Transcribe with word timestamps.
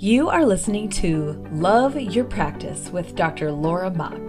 You 0.00 0.28
are 0.28 0.46
listening 0.46 0.88
to 0.90 1.44
Love 1.50 2.00
Your 2.00 2.24
Practice 2.24 2.88
with 2.90 3.16
Dr. 3.16 3.50
Laura 3.50 3.90
Mock. 3.90 4.20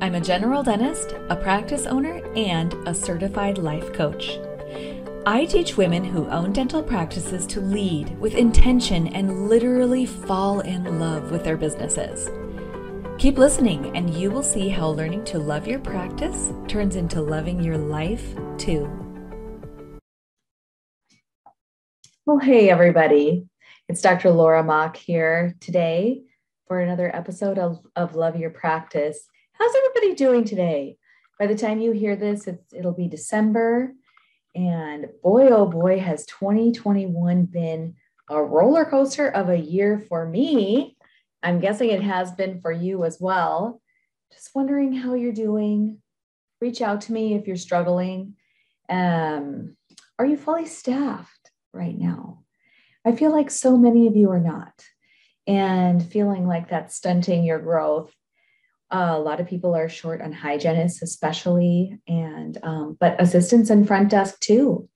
I'm 0.00 0.16
a 0.16 0.20
general 0.20 0.64
dentist, 0.64 1.14
a 1.28 1.36
practice 1.36 1.86
owner, 1.86 2.20
and 2.34 2.74
a 2.88 2.92
certified 2.92 3.58
life 3.58 3.92
coach. 3.92 4.40
I 5.24 5.44
teach 5.44 5.76
women 5.76 6.02
who 6.02 6.26
own 6.30 6.52
dental 6.52 6.82
practices 6.82 7.46
to 7.46 7.60
lead 7.60 8.18
with 8.18 8.34
intention 8.34 9.06
and 9.06 9.48
literally 9.48 10.04
fall 10.04 10.58
in 10.58 10.98
love 10.98 11.30
with 11.30 11.44
their 11.44 11.56
businesses. 11.56 12.28
Keep 13.16 13.38
listening, 13.38 13.96
and 13.96 14.12
you 14.12 14.32
will 14.32 14.42
see 14.42 14.68
how 14.68 14.88
learning 14.88 15.22
to 15.26 15.38
love 15.38 15.68
your 15.68 15.78
practice 15.78 16.52
turns 16.66 16.96
into 16.96 17.22
loving 17.22 17.62
your 17.62 17.78
life 17.78 18.34
too. 18.58 18.90
Well, 22.26 22.38
hey, 22.38 22.68
everybody. 22.68 23.46
It's 23.94 24.02
Dr. 24.02 24.32
Laura 24.32 24.64
Mock 24.64 24.96
here 24.96 25.54
today 25.60 26.22
for 26.66 26.80
another 26.80 27.14
episode 27.14 27.60
of, 27.60 27.78
of 27.94 28.16
Love 28.16 28.34
Your 28.34 28.50
Practice. 28.50 29.24
How's 29.52 29.72
everybody 29.72 30.16
doing 30.16 30.42
today? 30.42 30.98
By 31.38 31.46
the 31.46 31.54
time 31.54 31.80
you 31.80 31.92
hear 31.92 32.16
this, 32.16 32.48
it'll 32.72 32.92
be 32.92 33.06
December. 33.06 33.92
And 34.52 35.06
boy, 35.22 35.46
oh 35.46 35.66
boy, 35.66 36.00
has 36.00 36.26
2021 36.26 37.44
been 37.44 37.94
a 38.28 38.42
roller 38.42 38.84
coaster 38.84 39.28
of 39.28 39.48
a 39.48 39.56
year 39.56 40.04
for 40.08 40.26
me. 40.26 40.96
I'm 41.44 41.60
guessing 41.60 41.90
it 41.90 42.02
has 42.02 42.32
been 42.32 42.60
for 42.60 42.72
you 42.72 43.04
as 43.04 43.18
well. 43.20 43.80
Just 44.32 44.56
wondering 44.56 44.92
how 44.92 45.14
you're 45.14 45.32
doing. 45.32 46.02
Reach 46.60 46.82
out 46.82 47.02
to 47.02 47.12
me 47.12 47.34
if 47.34 47.46
you're 47.46 47.54
struggling. 47.54 48.34
Um, 48.88 49.76
are 50.18 50.26
you 50.26 50.36
fully 50.36 50.66
staffed 50.66 51.52
right 51.72 51.96
now? 51.96 52.43
I 53.04 53.12
feel 53.12 53.32
like 53.32 53.50
so 53.50 53.76
many 53.76 54.06
of 54.06 54.16
you 54.16 54.30
are 54.30 54.40
not, 54.40 54.84
and 55.46 56.02
feeling 56.02 56.46
like 56.46 56.68
that's 56.68 56.96
stunting 56.96 57.44
your 57.44 57.58
growth. 57.58 58.12
Uh, 58.90 59.12
a 59.12 59.18
lot 59.18 59.40
of 59.40 59.48
people 59.48 59.74
are 59.74 59.88
short 59.88 60.22
on 60.22 60.32
hygienists, 60.32 61.02
especially, 61.02 61.98
and 62.08 62.58
um, 62.62 62.96
but 62.98 63.20
assistants 63.20 63.70
and 63.70 63.86
front 63.86 64.10
desk 64.10 64.40
too. 64.40 64.88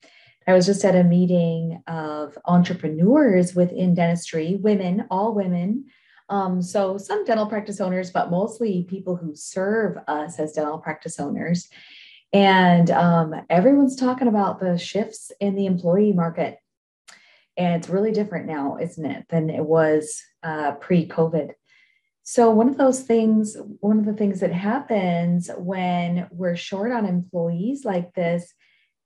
I 0.47 0.55
was 0.55 0.65
just 0.65 0.85
at 0.87 0.97
a 0.97 1.05
meeting 1.05 1.83
of 1.87 2.39
entrepreneurs 2.47 3.55
within 3.55 3.95
dentistry, 3.95 4.57
women, 4.57 5.07
all 5.11 5.35
women. 5.35 5.85
Um, 6.31 6.63
so 6.63 6.97
some 6.97 7.27
dental 7.27 7.47
practice 7.47 7.81
owners, 7.83 8.11
but 8.11 8.31
mostly 8.31 8.87
people 8.89 9.17
who 9.17 9.35
serve 9.35 9.99
us 10.09 10.39
as 10.39 10.53
dental 10.53 10.79
practice 10.79 11.21
owners. 11.21 11.69
And 12.33 12.91
um, 12.91 13.35
everyone's 13.51 13.97
talking 13.97 14.29
about 14.29 14.59
the 14.59 14.79
shifts 14.79 15.33
in 15.39 15.55
the 15.55 15.67
employee 15.67 16.15
market 16.15 16.59
and 17.59 17.75
it's 17.75 17.91
really 17.91 18.13
different 18.13 18.47
now, 18.47 18.79
isn't 18.81 19.05
it, 19.05 19.27
than 19.29 19.51
it 19.51 19.65
was 19.65 20.23
uh, 20.45 20.73
pre 20.73 21.09
COVID. 21.09 21.51
So, 22.23 22.51
one 22.51 22.69
of 22.69 22.79
those 22.79 23.03
things, 23.03 23.57
one 23.81 23.99
of 23.99 24.05
the 24.05 24.15
things 24.15 24.41
that 24.41 24.53
happens 24.53 25.51
when 25.59 26.29
we're 26.31 26.57
short 26.57 26.93
on 26.93 27.05
employees 27.05 27.85
like 27.85 28.15
this 28.15 28.55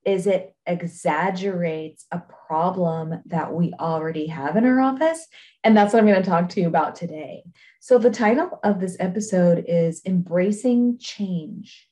is 0.05 0.27
it 0.27 0.55
exaggerates 0.67 2.05
a 2.11 2.21
problem 2.49 3.23
that 3.27 3.53
we 3.55 3.73
already 3.79 4.27
have 4.27 4.57
in 4.57 4.67
our 4.67 4.81
office. 4.81 5.27
And 5.63 5.77
that's 5.77 5.93
what 5.93 6.01
I'm 6.01 6.09
going 6.09 6.23
to 6.23 6.29
talk 6.29 6.49
to 6.51 6.61
you 6.61 6.67
about 6.67 6.97
today. 6.97 7.45
So, 7.81 7.97
the 7.97 8.11
title 8.11 8.61
of 8.63 8.81
this 8.81 8.97
episode 9.01 9.65
is 9.67 10.03
Embracing 10.05 10.99
Change 10.99 11.89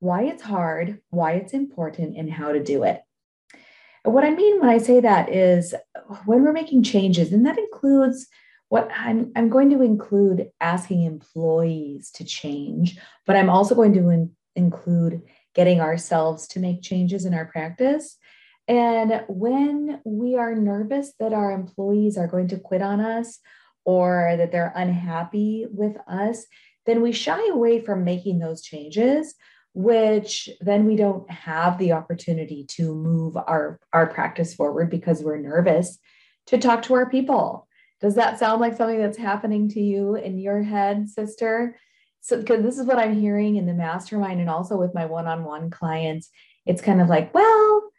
Why 0.00 0.24
It's 0.24 0.42
Hard, 0.42 0.98
Why 1.10 1.34
It's 1.34 1.52
Important, 1.52 2.16
and 2.16 2.32
How 2.32 2.50
to 2.50 2.62
Do 2.62 2.82
It. 2.82 3.02
What 4.06 4.24
I 4.24 4.30
mean 4.30 4.60
when 4.60 4.68
I 4.68 4.78
say 4.78 5.00
that 5.00 5.28
is 5.32 5.74
when 6.26 6.44
we're 6.44 6.52
making 6.52 6.84
changes, 6.84 7.32
and 7.32 7.44
that 7.44 7.58
includes 7.58 8.28
what 8.68 8.88
I'm, 8.94 9.32
I'm 9.34 9.48
going 9.48 9.70
to 9.70 9.82
include 9.82 10.50
asking 10.60 11.02
employees 11.02 12.12
to 12.12 12.24
change, 12.24 12.98
but 13.26 13.34
I'm 13.34 13.50
also 13.50 13.74
going 13.74 13.94
to 13.94 14.08
in, 14.10 14.30
include 14.54 15.22
getting 15.54 15.80
ourselves 15.80 16.46
to 16.48 16.60
make 16.60 16.82
changes 16.82 17.24
in 17.24 17.34
our 17.34 17.46
practice. 17.46 18.16
And 18.68 19.24
when 19.28 20.00
we 20.04 20.36
are 20.36 20.54
nervous 20.54 21.12
that 21.18 21.32
our 21.32 21.50
employees 21.50 22.16
are 22.16 22.28
going 22.28 22.48
to 22.48 22.58
quit 22.58 22.82
on 22.82 23.00
us 23.00 23.40
or 23.84 24.34
that 24.36 24.52
they're 24.52 24.72
unhappy 24.74 25.66
with 25.70 25.96
us, 26.08 26.46
then 26.84 27.02
we 27.02 27.10
shy 27.10 27.48
away 27.48 27.80
from 27.80 28.04
making 28.04 28.38
those 28.38 28.62
changes 28.62 29.34
which 29.76 30.48
then 30.62 30.86
we 30.86 30.96
don't 30.96 31.30
have 31.30 31.76
the 31.76 31.92
opportunity 31.92 32.64
to 32.64 32.94
move 32.94 33.36
our, 33.36 33.78
our 33.92 34.06
practice 34.06 34.54
forward 34.54 34.88
because 34.88 35.22
we're 35.22 35.36
nervous 35.36 35.98
to 36.46 36.56
talk 36.56 36.80
to 36.80 36.94
our 36.94 37.10
people. 37.10 37.68
Does 38.00 38.14
that 38.14 38.38
sound 38.38 38.62
like 38.62 38.74
something 38.74 38.98
that's 38.98 39.18
happening 39.18 39.68
to 39.70 39.80
you 39.80 40.14
in 40.14 40.38
your 40.38 40.62
head, 40.62 41.10
sister? 41.10 41.78
So, 42.22 42.38
because 42.38 42.62
this 42.62 42.78
is 42.78 42.86
what 42.86 42.98
I'm 42.98 43.20
hearing 43.20 43.56
in 43.56 43.66
the 43.66 43.74
mastermind 43.74 44.40
and 44.40 44.48
also 44.48 44.78
with 44.78 44.94
my 44.94 45.04
one 45.04 45.26
on 45.26 45.44
one 45.44 45.68
clients. 45.68 46.30
It's 46.64 46.80
kind 46.80 47.02
of 47.02 47.10
like, 47.10 47.34
well, 47.34 47.90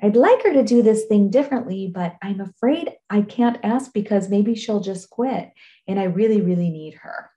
I'd 0.00 0.14
like 0.14 0.44
her 0.44 0.52
to 0.52 0.62
do 0.62 0.80
this 0.80 1.06
thing 1.06 1.30
differently, 1.30 1.90
but 1.92 2.14
I'm 2.22 2.40
afraid 2.40 2.92
I 3.10 3.22
can't 3.22 3.58
ask 3.64 3.92
because 3.92 4.28
maybe 4.28 4.54
she'll 4.54 4.80
just 4.80 5.10
quit. 5.10 5.50
And 5.88 5.98
I 5.98 6.04
really, 6.04 6.40
really 6.40 6.70
need 6.70 6.94
her. 7.02 7.32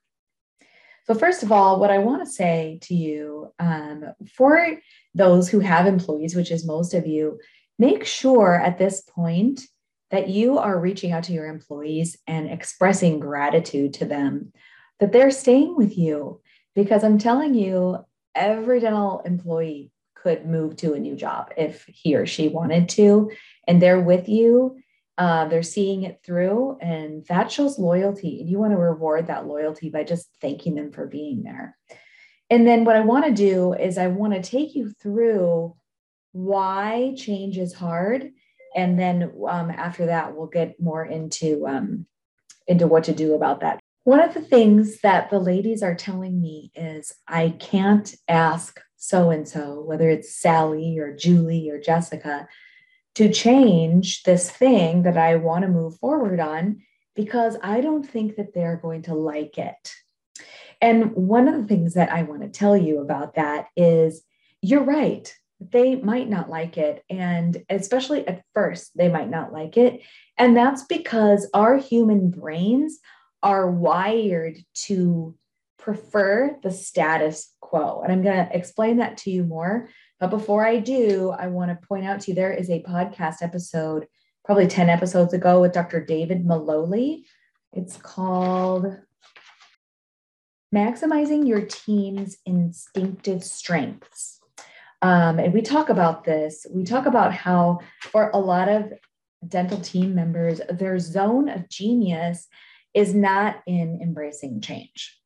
So, 1.10 1.18
first 1.18 1.42
of 1.42 1.50
all, 1.50 1.80
what 1.80 1.90
I 1.90 1.98
want 1.98 2.24
to 2.24 2.30
say 2.30 2.78
to 2.82 2.94
you 2.94 3.52
um, 3.58 4.04
for 4.32 4.76
those 5.12 5.48
who 5.48 5.58
have 5.58 5.88
employees, 5.88 6.36
which 6.36 6.52
is 6.52 6.64
most 6.64 6.94
of 6.94 7.04
you, 7.04 7.40
make 7.80 8.04
sure 8.04 8.54
at 8.54 8.78
this 8.78 9.00
point 9.00 9.60
that 10.12 10.28
you 10.28 10.58
are 10.58 10.78
reaching 10.78 11.10
out 11.10 11.24
to 11.24 11.32
your 11.32 11.48
employees 11.48 12.16
and 12.28 12.48
expressing 12.48 13.18
gratitude 13.18 13.94
to 13.94 14.04
them 14.04 14.52
that 15.00 15.10
they're 15.10 15.32
staying 15.32 15.76
with 15.76 15.98
you. 15.98 16.40
Because 16.76 17.02
I'm 17.02 17.18
telling 17.18 17.54
you, 17.54 17.98
every 18.36 18.78
dental 18.78 19.20
employee 19.24 19.90
could 20.14 20.46
move 20.46 20.76
to 20.76 20.92
a 20.94 21.00
new 21.00 21.16
job 21.16 21.50
if 21.56 21.86
he 21.88 22.14
or 22.14 22.24
she 22.24 22.46
wanted 22.46 22.88
to, 22.90 23.32
and 23.66 23.82
they're 23.82 24.00
with 24.00 24.28
you 24.28 24.78
uh, 25.20 25.44
they're 25.48 25.62
seeing 25.62 26.04
it 26.04 26.18
through, 26.24 26.78
and 26.80 27.26
that 27.26 27.52
shows 27.52 27.78
loyalty. 27.78 28.40
And 28.40 28.48
you 28.48 28.58
want 28.58 28.72
to 28.72 28.78
reward 28.78 29.26
that 29.26 29.46
loyalty 29.46 29.90
by 29.90 30.02
just 30.02 30.30
thanking 30.40 30.74
them 30.74 30.92
for 30.92 31.06
being 31.06 31.42
there. 31.42 31.76
And 32.48 32.66
then 32.66 32.86
what 32.86 32.96
I 32.96 33.00
want 33.00 33.26
to 33.26 33.30
do 33.30 33.74
is 33.74 33.98
I 33.98 34.06
want 34.06 34.32
to 34.32 34.40
take 34.42 34.74
you 34.74 34.88
through 34.88 35.76
why 36.32 37.12
change 37.18 37.58
is 37.58 37.74
hard, 37.74 38.30
and 38.74 38.98
then 38.98 39.34
um, 39.46 39.70
after 39.70 40.06
that 40.06 40.34
we'll 40.34 40.46
get 40.46 40.80
more 40.80 41.04
into 41.04 41.66
um, 41.66 42.06
into 42.66 42.86
what 42.86 43.04
to 43.04 43.12
do 43.12 43.34
about 43.34 43.60
that. 43.60 43.78
One 44.04 44.20
of 44.20 44.32
the 44.32 44.40
things 44.40 45.02
that 45.02 45.28
the 45.28 45.38
ladies 45.38 45.82
are 45.82 45.94
telling 45.94 46.40
me 46.40 46.72
is 46.74 47.12
I 47.28 47.50
can't 47.60 48.14
ask 48.26 48.80
so 48.96 49.28
and 49.28 49.46
so, 49.46 49.82
whether 49.82 50.08
it's 50.08 50.34
Sally 50.34 50.98
or 50.98 51.14
Julie 51.14 51.68
or 51.68 51.78
Jessica, 51.78 52.48
to 53.20 53.30
change 53.30 54.22
this 54.22 54.50
thing 54.50 55.02
that 55.02 55.18
I 55.18 55.36
want 55.36 55.60
to 55.60 55.68
move 55.68 55.98
forward 55.98 56.40
on 56.40 56.80
because 57.14 57.54
I 57.62 57.82
don't 57.82 58.02
think 58.02 58.36
that 58.36 58.54
they're 58.54 58.78
going 58.78 59.02
to 59.02 59.14
like 59.14 59.58
it. 59.58 59.92
And 60.80 61.12
one 61.12 61.46
of 61.46 61.54
the 61.54 61.68
things 61.68 61.92
that 61.94 62.10
I 62.10 62.22
want 62.22 62.40
to 62.40 62.48
tell 62.48 62.74
you 62.74 63.00
about 63.00 63.34
that 63.34 63.66
is 63.76 64.22
you're 64.62 64.84
right. 64.84 65.30
They 65.60 65.96
might 65.96 66.30
not 66.30 66.48
like 66.48 66.78
it. 66.78 67.04
And 67.10 67.62
especially 67.68 68.26
at 68.26 68.42
first, 68.54 68.96
they 68.96 69.10
might 69.10 69.28
not 69.28 69.52
like 69.52 69.76
it. 69.76 70.00
And 70.38 70.56
that's 70.56 70.84
because 70.84 71.46
our 71.52 71.76
human 71.76 72.30
brains 72.30 73.00
are 73.42 73.70
wired 73.70 74.56
to 74.86 75.36
prefer 75.78 76.56
the 76.62 76.70
status 76.70 77.52
quo. 77.60 78.00
And 78.00 78.10
I'm 78.10 78.22
going 78.22 78.46
to 78.46 78.56
explain 78.56 78.96
that 78.96 79.18
to 79.18 79.30
you 79.30 79.44
more 79.44 79.90
but 80.20 80.28
before 80.28 80.66
I 80.66 80.76
do, 80.76 81.30
I 81.30 81.46
want 81.46 81.70
to 81.70 81.86
point 81.88 82.04
out 82.04 82.20
to 82.20 82.30
you 82.30 82.34
there 82.34 82.52
is 82.52 82.68
a 82.68 82.82
podcast 82.82 83.36
episode, 83.40 84.06
probably 84.44 84.66
10 84.66 84.90
episodes 84.90 85.32
ago, 85.32 85.62
with 85.62 85.72
Dr. 85.72 86.04
David 86.04 86.44
Maloley. 86.44 87.22
It's 87.72 87.96
called 87.96 88.98
Maximizing 90.74 91.48
Your 91.48 91.62
Team's 91.62 92.36
Instinctive 92.44 93.42
Strengths. 93.42 94.40
Um, 95.00 95.38
and 95.38 95.54
we 95.54 95.62
talk 95.62 95.88
about 95.88 96.24
this. 96.24 96.66
We 96.70 96.84
talk 96.84 97.06
about 97.06 97.32
how, 97.32 97.78
for 98.02 98.30
a 98.34 98.38
lot 98.38 98.68
of 98.68 98.92
dental 99.48 99.80
team 99.80 100.14
members, 100.14 100.60
their 100.68 100.98
zone 100.98 101.48
of 101.48 101.70
genius 101.70 102.46
is 102.92 103.14
not 103.14 103.62
in 103.66 104.00
embracing 104.02 104.60
change 104.60 105.16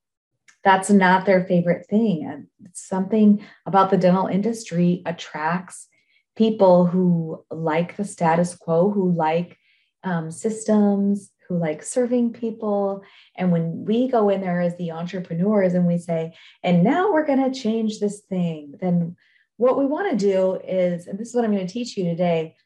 that's 0.65 0.91
not 0.91 1.27
their 1.27 1.45
favorite 1.45 1.87
thing. 1.87 2.27
And 2.27 2.47
something 2.73 3.45
about 3.67 3.91
the 3.91 3.99
dental 3.99 4.27
industry 4.27 5.03
attracts 5.05 5.89
people 6.37 6.87
who 6.87 7.45
like 7.51 7.97
the 7.97 8.05
status 8.05 8.57
quo, 8.57 8.91
who 8.91 9.13
like 9.13 9.59
um, 10.03 10.31
systems, 10.31 11.31
who 11.49 11.59
like 11.59 11.83
serving 11.83 12.33
people. 12.33 13.03
And 13.37 13.53
when 13.53 13.85
we 13.85 14.09
go 14.09 14.31
in 14.31 14.41
there 14.41 14.61
as 14.61 14.77
the 14.77 14.93
entrepreneurs 14.93 15.75
and 15.75 15.87
we 15.87 15.99
say, 15.99 16.35
and 16.63 16.83
now 16.83 17.13
we're 17.13 17.27
going 17.27 17.53
to 17.53 17.59
change 17.59 18.01
this 18.01 18.21
thing, 18.21 18.75
then 18.81 19.17
what 19.57 19.79
we 19.79 19.87
want 19.87 20.11
to 20.11 20.17
do 20.17 20.59
is, 20.67 21.07
and 21.07 21.19
this 21.19 21.29
is 21.29 21.35
what 21.35 21.45
I'm 21.45 21.53
going 21.53 21.67
to 21.67 21.73
teach 21.73 21.97
you 21.97 22.05
today, 22.05 22.57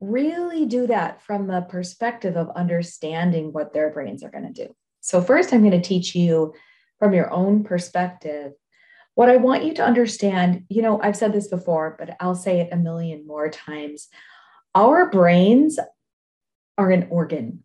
really 0.00 0.64
do 0.64 0.86
that 0.86 1.22
from 1.22 1.48
the 1.48 1.62
perspective 1.62 2.36
of 2.36 2.48
understanding 2.50 3.52
what 3.52 3.74
their 3.74 3.90
brains 3.90 4.22
are 4.22 4.30
going 4.30 4.52
to 4.52 4.66
do. 4.66 4.74
So, 5.00 5.20
first, 5.20 5.52
I'm 5.52 5.60
going 5.60 5.80
to 5.80 5.80
teach 5.80 6.14
you 6.14 6.54
from 6.98 7.14
your 7.14 7.32
own 7.32 7.64
perspective. 7.64 8.52
What 9.14 9.28
I 9.28 9.36
want 9.36 9.64
you 9.64 9.74
to 9.74 9.84
understand, 9.84 10.64
you 10.68 10.82
know, 10.82 11.00
I've 11.02 11.16
said 11.16 11.32
this 11.32 11.48
before, 11.48 11.96
but 11.98 12.16
I'll 12.20 12.34
say 12.34 12.60
it 12.60 12.72
a 12.72 12.76
million 12.76 13.26
more 13.26 13.48
times. 13.48 14.08
Our 14.74 15.10
brains 15.10 15.78
are 16.76 16.90
an 16.90 17.08
organ, 17.10 17.64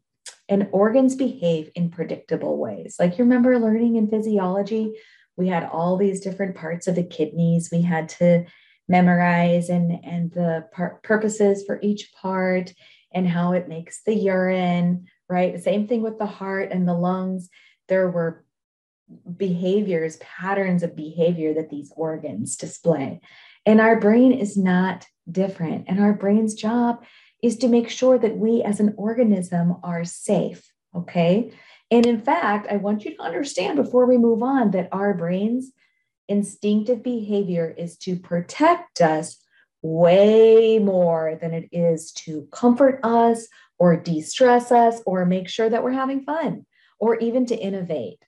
and 0.50 0.68
organs 0.72 1.16
behave 1.16 1.70
in 1.76 1.92
predictable 1.92 2.58
ways. 2.58 2.96
Like 3.00 3.18
you 3.18 3.24
remember 3.24 3.60
learning 3.60 3.98
in 3.98 4.10
physiology, 4.10 4.94
we 5.38 5.48
had 5.48 5.70
all 5.72 5.98
these 5.98 6.22
different 6.22 6.56
parts 6.56 6.88
of 6.88 6.96
the 6.96 7.04
kidneys 7.04 7.70
we 7.72 7.82
had 7.82 8.10
to 8.10 8.46
memorize 8.88 9.70
and, 9.70 10.04
and 10.04 10.32
the 10.32 10.68
par- 10.74 11.00
purposes 11.04 11.64
for 11.66 11.80
each 11.82 12.12
part 12.14 12.74
and 13.14 13.28
how 13.28 13.54
it 13.54 13.70
makes 13.70 14.02
the 14.04 14.14
urine, 14.14 15.06
right? 15.30 15.62
Same 15.62 15.88
thing 15.88 16.02
with 16.02 16.18
the 16.18 16.26
heart 16.26 16.70
and 16.72 16.88
the 16.88 16.94
lungs. 16.94 17.50
There 17.88 18.10
were 18.10 18.43
behaviors, 19.38 20.18
patterns 20.18 20.84
of 20.84 20.96
behavior 20.96 21.54
that 21.54 21.70
these 21.70 21.92
organs 21.96 22.56
display. 22.56 23.22
And 23.66 23.80
our 23.80 24.00
brain 24.00 24.32
is 24.32 24.58
not 24.58 25.06
different. 25.32 25.86
And 25.88 26.00
our 26.00 26.14
brain's 26.14 26.54
job 26.54 27.04
is 27.42 27.58
to 27.58 27.68
make 27.68 27.90
sure 27.90 28.18
that 28.18 28.38
we 28.38 28.64
as 28.64 28.80
an 28.80 28.94
organism 28.98 29.76
are 29.84 30.06
safe. 30.06 30.72
Okay. 30.96 31.52
And 31.92 32.06
in 32.06 32.22
fact, 32.22 32.68
I 32.72 32.78
want 32.78 33.06
you 33.06 33.16
to 33.16 33.22
understand 33.22 33.76
before 33.76 34.06
we 34.06 34.18
move 34.18 34.42
on 34.42 34.72
that 34.72 34.90
our 34.92 35.14
brains 35.14 35.72
instinctive 36.28 37.04
behavior 37.04 37.74
is 37.78 37.98
to 37.98 38.16
protect 38.16 39.02
us 39.02 39.38
way 39.82 40.80
more 40.80 41.38
than 41.42 41.54
it 41.54 41.68
is 41.72 42.14
to 42.14 42.48
comfort 42.52 43.00
us 43.04 43.48
or 43.78 43.98
de 43.98 44.22
stress 44.22 44.72
us 44.72 45.02
or 45.06 45.26
make 45.26 45.50
sure 45.50 45.70
that 45.70 45.84
we're 45.84 45.92
having 45.92 46.24
fun 46.24 46.66
or 47.00 47.18
even 47.18 47.46
to 47.46 47.56
innovate. 47.56 48.24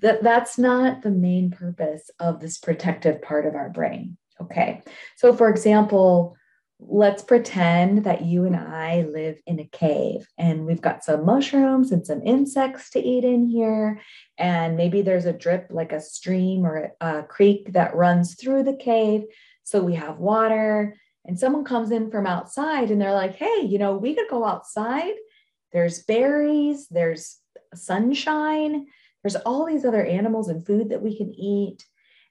That, 0.00 0.22
that's 0.22 0.58
not 0.58 1.02
the 1.02 1.10
main 1.10 1.50
purpose 1.50 2.10
of 2.18 2.40
this 2.40 2.58
protective 2.58 3.22
part 3.22 3.46
of 3.46 3.54
our 3.54 3.70
brain. 3.70 4.16
Okay. 4.40 4.82
So, 5.16 5.34
for 5.34 5.48
example, 5.48 6.36
let's 6.78 7.22
pretend 7.22 8.04
that 8.04 8.22
you 8.22 8.44
and 8.44 8.56
I 8.56 9.02
live 9.02 9.38
in 9.46 9.60
a 9.60 9.66
cave 9.66 10.26
and 10.38 10.64
we've 10.64 10.80
got 10.80 11.04
some 11.04 11.26
mushrooms 11.26 11.92
and 11.92 12.06
some 12.06 12.22
insects 12.22 12.90
to 12.90 13.00
eat 13.00 13.24
in 13.24 13.46
here. 13.46 14.00
And 14.38 14.76
maybe 14.76 15.02
there's 15.02 15.26
a 15.26 15.32
drip 15.32 15.66
like 15.70 15.92
a 15.92 16.00
stream 16.00 16.64
or 16.64 16.92
a 17.00 17.22
creek 17.22 17.72
that 17.74 17.94
runs 17.94 18.34
through 18.34 18.62
the 18.62 18.76
cave. 18.76 19.24
So 19.64 19.82
we 19.82 19.94
have 19.94 20.18
water. 20.18 20.96
And 21.26 21.38
someone 21.38 21.64
comes 21.64 21.90
in 21.90 22.10
from 22.10 22.26
outside 22.26 22.90
and 22.90 23.00
they're 23.00 23.12
like, 23.12 23.36
hey, 23.36 23.60
you 23.60 23.78
know, 23.78 23.96
we 23.96 24.14
could 24.14 24.28
go 24.30 24.44
outside. 24.44 25.12
There's 25.72 26.02
berries, 26.02 26.88
there's 26.88 27.36
sunshine, 27.74 28.86
there's 29.22 29.36
all 29.36 29.66
these 29.66 29.84
other 29.84 30.04
animals 30.04 30.48
and 30.48 30.66
food 30.66 30.90
that 30.90 31.02
we 31.02 31.16
can 31.16 31.34
eat. 31.34 31.84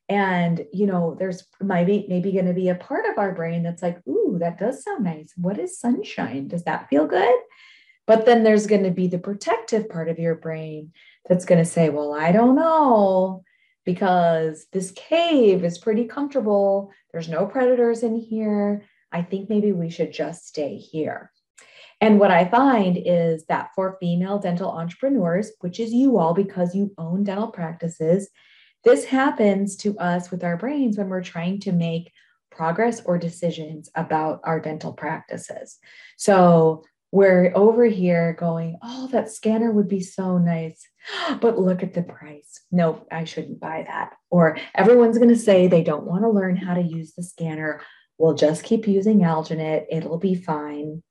And 0.08 0.66
you 0.74 0.88
know 0.88 1.16
there's 1.20 1.44
maybe 1.62 2.08
maybe 2.10 2.32
going 2.32 2.48
to 2.48 2.54
be 2.54 2.70
a 2.70 2.76
part 2.76 3.06
of 3.06 3.20
our 3.20 3.32
brain 3.32 3.62
that's 3.62 3.84
like 3.84 4.02
ooh 4.08 4.38
that 4.40 4.58
does 4.58 4.84
sound 4.84 5.04
nice. 5.04 5.34
What 5.38 5.60
is 5.60 5.80
sunshine? 5.80 6.48
Does 6.48 6.64
that 6.64 6.90
feel 6.90 7.06
good? 7.06 7.36
But 8.08 8.26
then 8.26 8.44
there's 8.44 8.66
going 8.66 8.84
to 8.84 8.92
be 8.92 9.08
the 9.08 9.20
protective 9.20 9.88
part 9.88 10.10
of 10.10 10.18
your 10.18 10.34
brain 10.34 10.94
that's 11.28 11.46
going 11.46 11.64
to 11.64 11.70
say 11.70 11.90
well 11.90 12.14
i 12.14 12.32
don't 12.32 12.56
know 12.56 13.44
because 13.86 14.68
this 14.72 14.92
cave 14.92 15.64
is 15.64 15.80
pretty 15.80 16.06
comfortable. 16.06 16.92
There's 17.12 17.28
no 17.28 17.48
predators 17.48 18.04
in 18.04 18.16
here. 18.16 18.84
I 19.12 19.24
think 19.24 19.50
maybe 19.50 19.72
we 19.72 19.90
should 19.90 20.14
just 20.14 20.48
stay 20.48 20.78
here 20.78 21.32
and 22.02 22.20
what 22.20 22.32
i 22.32 22.46
find 22.46 22.98
is 23.04 23.46
that 23.46 23.70
for 23.76 23.98
female 24.00 24.40
dental 24.40 24.72
entrepreneurs 24.72 25.52
which 25.60 25.80
is 25.80 25.94
you 25.94 26.18
all 26.18 26.34
because 26.34 26.76
you 26.76 26.94
own 26.98 27.24
dental 27.24 27.48
practices 27.48 28.30
this 28.84 29.06
happens 29.06 29.76
to 29.78 29.98
us 29.98 30.32
with 30.32 30.44
our 30.44 30.56
brains 30.58 30.98
when 30.98 31.10
we're 31.10 31.22
trying 31.22 31.60
to 31.62 31.72
make 31.72 32.12
progress 32.52 33.02
or 33.06 33.18
decisions 33.18 33.90
about 33.96 34.42
our 34.44 34.60
dental 34.60 34.94
practices. 34.94 35.78
So 36.18 36.84
we're 37.12 37.52
over 37.56 37.86
here 37.86 38.36
going, 38.38 38.78
oh, 38.84 39.08
that 39.08 39.32
scanner 39.32 39.72
would 39.72 39.88
be 39.88 40.02
so 40.02 40.38
nice, 40.38 40.86
but 41.42 41.60
look 41.60 41.84
at 41.84 41.94
the 41.94 42.04
price. 42.04 42.62
No, 42.72 43.06
I 43.12 43.24
shouldn't 43.24 43.60
buy 43.60 43.86
that. 43.88 44.14
Or 44.30 44.58
everyone's 44.76 45.18
going 45.18 45.30
to 45.30 45.36
say 45.36 45.68
they 45.68 45.84
don't 45.84 46.06
want 46.06 46.24
to 46.24 46.30
learn 46.30 46.56
how 46.56 46.74
to 46.74 46.82
use 46.82 47.14
the 47.14 47.24
scanner. 47.24 47.82
We'll 48.18 48.36
just 48.36 48.64
keep 48.64 48.88
using 48.88 49.20
Alginate, 49.20 49.86
it'll 49.90 50.20
be 50.20 50.36
fine. 50.36 51.02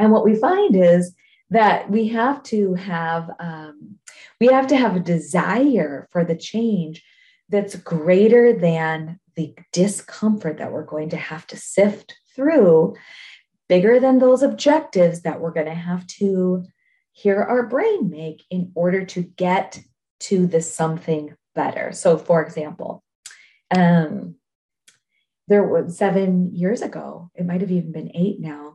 And 0.00 0.12
what 0.12 0.24
we 0.24 0.34
find 0.34 0.74
is 0.74 1.14
that 1.50 1.90
we 1.90 2.08
have 2.08 2.42
to 2.44 2.74
have 2.74 3.30
um, 3.38 3.98
we 4.40 4.46
have 4.46 4.66
to 4.68 4.76
have 4.76 4.96
a 4.96 5.00
desire 5.00 6.08
for 6.10 6.24
the 6.24 6.34
change 6.34 7.04
that's 7.50 7.76
greater 7.76 8.54
than 8.54 9.20
the 9.36 9.54
discomfort 9.72 10.56
that 10.56 10.72
we're 10.72 10.86
going 10.86 11.10
to 11.10 11.18
have 11.18 11.46
to 11.48 11.56
sift 11.58 12.16
through 12.34 12.96
bigger 13.68 14.00
than 14.00 14.18
those 14.18 14.42
objectives 14.42 15.20
that 15.22 15.40
we're 15.40 15.52
going 15.52 15.66
to 15.66 15.74
have 15.74 16.06
to 16.06 16.64
hear 17.12 17.42
our 17.42 17.66
brain 17.66 18.08
make 18.08 18.42
in 18.50 18.72
order 18.74 19.04
to 19.04 19.20
get 19.20 19.78
to 20.18 20.46
the 20.46 20.62
something 20.62 21.36
better. 21.54 21.92
So 21.92 22.16
for 22.16 22.42
example 22.42 23.04
um, 23.70 24.36
there 25.48 25.64
was 25.64 25.98
seven 25.98 26.54
years 26.54 26.80
ago 26.80 27.30
it 27.34 27.44
might 27.44 27.60
have 27.60 27.70
even 27.70 27.92
been 27.92 28.10
eight 28.14 28.40
now 28.40 28.69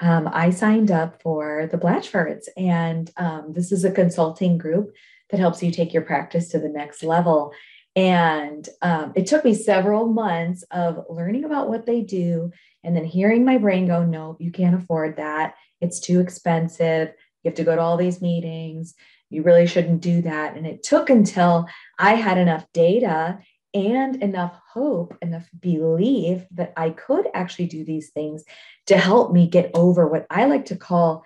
um, 0.00 0.28
I 0.32 0.50
signed 0.50 0.90
up 0.90 1.22
for 1.22 1.68
the 1.70 1.78
Blatchfords, 1.78 2.44
and 2.56 3.10
um, 3.16 3.52
this 3.52 3.70
is 3.70 3.84
a 3.84 3.92
consulting 3.92 4.58
group 4.58 4.94
that 5.30 5.40
helps 5.40 5.62
you 5.62 5.70
take 5.70 5.92
your 5.92 6.02
practice 6.02 6.48
to 6.48 6.58
the 6.58 6.68
next 6.68 7.02
level. 7.02 7.52
And 7.96 8.68
um, 8.82 9.12
it 9.14 9.26
took 9.26 9.44
me 9.44 9.54
several 9.54 10.06
months 10.06 10.64
of 10.70 11.04
learning 11.08 11.44
about 11.44 11.68
what 11.68 11.86
they 11.86 12.02
do 12.02 12.52
and 12.84 12.96
then 12.96 13.04
hearing 13.04 13.44
my 13.44 13.58
brain 13.58 13.86
go, 13.86 14.04
no, 14.04 14.36
you 14.38 14.50
can't 14.50 14.80
afford 14.80 15.16
that. 15.16 15.54
It's 15.80 16.00
too 16.00 16.20
expensive. 16.20 17.08
You 17.42 17.48
have 17.48 17.56
to 17.56 17.64
go 17.64 17.74
to 17.74 17.82
all 17.82 17.96
these 17.96 18.22
meetings. 18.22 18.94
You 19.28 19.42
really 19.42 19.66
shouldn't 19.66 20.00
do 20.00 20.22
that. 20.22 20.56
And 20.56 20.66
it 20.66 20.82
took 20.82 21.10
until 21.10 21.66
I 21.98 22.14
had 22.14 22.38
enough 22.38 22.66
data 22.72 23.38
and 23.74 24.16
enough 24.22 24.58
hope, 24.72 25.16
enough 25.22 25.48
belief 25.58 26.44
that 26.52 26.72
I 26.76 26.90
could 26.90 27.26
actually 27.34 27.66
do 27.66 27.84
these 27.84 28.10
things 28.10 28.44
to 28.86 28.96
help 28.96 29.32
me 29.32 29.46
get 29.46 29.70
over 29.74 30.06
what 30.06 30.26
I 30.30 30.46
like 30.46 30.66
to 30.66 30.76
call 30.76 31.24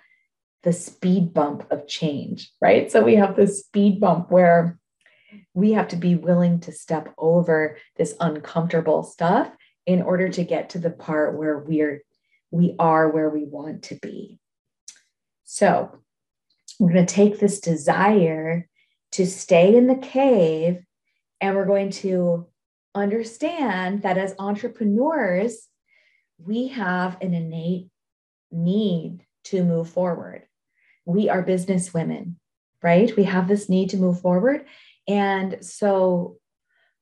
the 0.63 0.73
speed 0.73 1.33
bump 1.33 1.65
of 1.71 1.87
change, 1.87 2.51
right? 2.61 2.91
So 2.91 3.03
we 3.03 3.15
have 3.15 3.35
this 3.35 3.59
speed 3.61 3.99
bump 3.99 4.31
where 4.31 4.79
we 5.53 5.73
have 5.73 5.89
to 5.89 5.95
be 5.95 6.15
willing 6.15 6.59
to 6.61 6.71
step 6.71 7.13
over 7.17 7.77
this 7.95 8.15
uncomfortable 8.19 9.03
stuff 9.03 9.51
in 9.85 10.01
order 10.01 10.29
to 10.29 10.43
get 10.43 10.71
to 10.71 10.79
the 10.79 10.89
part 10.89 11.37
where 11.37 11.59
we're 11.59 12.03
we 12.51 12.75
are 12.79 13.09
where 13.09 13.29
we 13.29 13.43
want 13.43 13.83
to 13.83 13.95
be. 13.95 14.39
So 15.43 15.99
we're 16.79 16.93
going 16.93 17.05
to 17.05 17.13
take 17.13 17.39
this 17.39 17.59
desire 17.59 18.67
to 19.13 19.25
stay 19.25 19.75
in 19.75 19.87
the 19.87 19.95
cave 19.95 20.83
and 21.41 21.55
we're 21.55 21.65
going 21.65 21.91
to 21.91 22.47
understand 22.93 24.03
that 24.03 24.17
as 24.17 24.35
entrepreneurs, 24.39 25.67
we 26.37 26.69
have 26.69 27.17
an 27.21 27.33
innate 27.33 27.89
need 28.51 29.25
to 29.45 29.63
move 29.63 29.89
forward. 29.89 30.43
We 31.05 31.29
are 31.29 31.41
business 31.41 31.93
women, 31.93 32.37
right? 32.81 33.15
We 33.15 33.25
have 33.25 33.47
this 33.47 33.69
need 33.69 33.89
to 33.91 33.97
move 33.97 34.21
forward. 34.21 34.65
And 35.07 35.57
so 35.61 36.37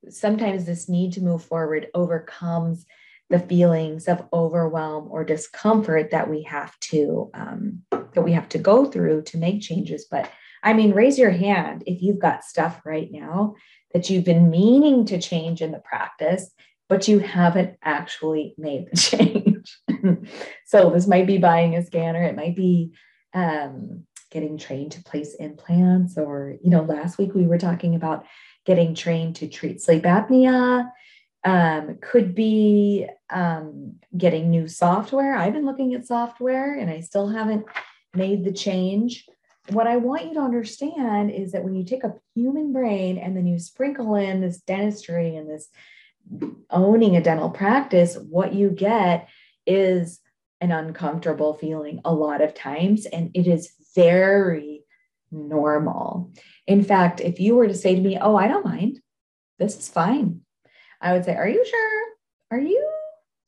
sometimes 0.09 0.65
this 0.65 0.89
need 0.89 1.13
to 1.13 1.21
move 1.21 1.43
forward 1.43 1.87
overcomes 1.93 2.85
the 3.29 3.39
feelings 3.39 4.07
of 4.07 4.27
overwhelm 4.33 5.07
or 5.09 5.23
discomfort 5.23 6.11
that 6.11 6.29
we 6.29 6.43
have 6.43 6.77
to 6.79 7.31
um, 7.33 7.81
that 7.91 8.21
we 8.21 8.33
have 8.33 8.49
to 8.49 8.57
go 8.57 8.85
through 8.85 9.23
to 9.23 9.37
make 9.37 9.61
changes 9.61 10.05
but 10.11 10.29
i 10.61 10.73
mean 10.73 10.91
raise 10.91 11.17
your 11.17 11.31
hand 11.31 11.83
if 11.87 12.01
you've 12.01 12.19
got 12.19 12.43
stuff 12.43 12.81
right 12.85 13.09
now 13.11 13.55
that 13.93 14.09
you've 14.09 14.25
been 14.25 14.49
meaning 14.49 15.05
to 15.05 15.19
change 15.19 15.61
in 15.61 15.71
the 15.71 15.79
practice, 15.79 16.51
but 16.89 17.07
you 17.07 17.19
haven't 17.19 17.77
actually 17.83 18.55
made 18.57 18.89
the 18.91 18.97
change. 18.97 19.77
so 20.65 20.89
this 20.89 21.07
might 21.07 21.27
be 21.27 21.37
buying 21.37 21.75
a 21.75 21.85
scanner, 21.85 22.23
it 22.23 22.35
might 22.35 22.55
be 22.55 22.93
um, 23.33 24.03
getting 24.31 24.57
trained 24.57 24.91
to 24.93 25.03
place 25.03 25.35
implants, 25.35 26.17
or 26.17 26.55
you 26.63 26.69
know, 26.69 26.83
last 26.83 27.17
week 27.17 27.33
we 27.33 27.47
were 27.47 27.57
talking 27.57 27.95
about 27.95 28.25
getting 28.65 28.95
trained 28.95 29.35
to 29.37 29.47
treat 29.47 29.81
sleep 29.81 30.03
apnea. 30.03 30.89
Um, 31.45 31.97
could 32.01 32.33
be 32.35 33.05
um, 33.29 33.95
getting 34.17 34.49
new 34.49 34.69
software. 34.69 35.35
I've 35.35 35.51
been 35.51 35.65
looking 35.65 35.93
at 35.93 36.07
software 36.07 36.79
and 36.79 36.89
I 36.89 37.01
still 37.01 37.27
haven't 37.27 37.65
made 38.13 38.45
the 38.45 38.53
change 38.53 39.25
what 39.69 39.87
I 39.87 39.97
want 39.97 40.25
you 40.25 40.33
to 40.33 40.41
understand 40.41 41.31
is 41.31 41.53
that 41.53 41.63
when 41.63 41.75
you 41.75 41.85
take 41.85 42.03
a 42.03 42.15
human 42.35 42.73
brain 42.73 43.17
and 43.17 43.35
then 43.35 43.47
you 43.47 43.59
sprinkle 43.59 44.15
in 44.15 44.41
this 44.41 44.59
dentistry 44.59 45.35
and 45.35 45.49
this 45.49 45.69
owning 46.69 47.15
a 47.15 47.21
dental 47.21 47.49
practice, 47.49 48.17
what 48.17 48.53
you 48.53 48.69
get 48.69 49.29
is 49.65 50.19
an 50.59 50.71
uncomfortable 50.71 51.53
feeling 51.53 52.01
a 52.05 52.13
lot 52.13 52.41
of 52.41 52.53
times, 52.53 53.05
and 53.05 53.31
it 53.33 53.47
is 53.47 53.73
very 53.95 54.83
normal. 55.31 56.31
In 56.67 56.83
fact, 56.83 57.19
if 57.19 57.39
you 57.39 57.55
were 57.55 57.67
to 57.67 57.75
say 57.75 57.95
to 57.95 58.01
me, 58.01 58.17
Oh, 58.19 58.35
I 58.35 58.47
don't 58.47 58.65
mind, 58.65 58.99
this 59.59 59.77
is 59.77 59.89
fine, 59.89 60.41
I 61.01 61.13
would 61.13 61.25
say, 61.25 61.35
Are 61.35 61.47
you 61.47 61.65
sure? 61.65 62.03
Are 62.51 62.59
you 62.59 62.89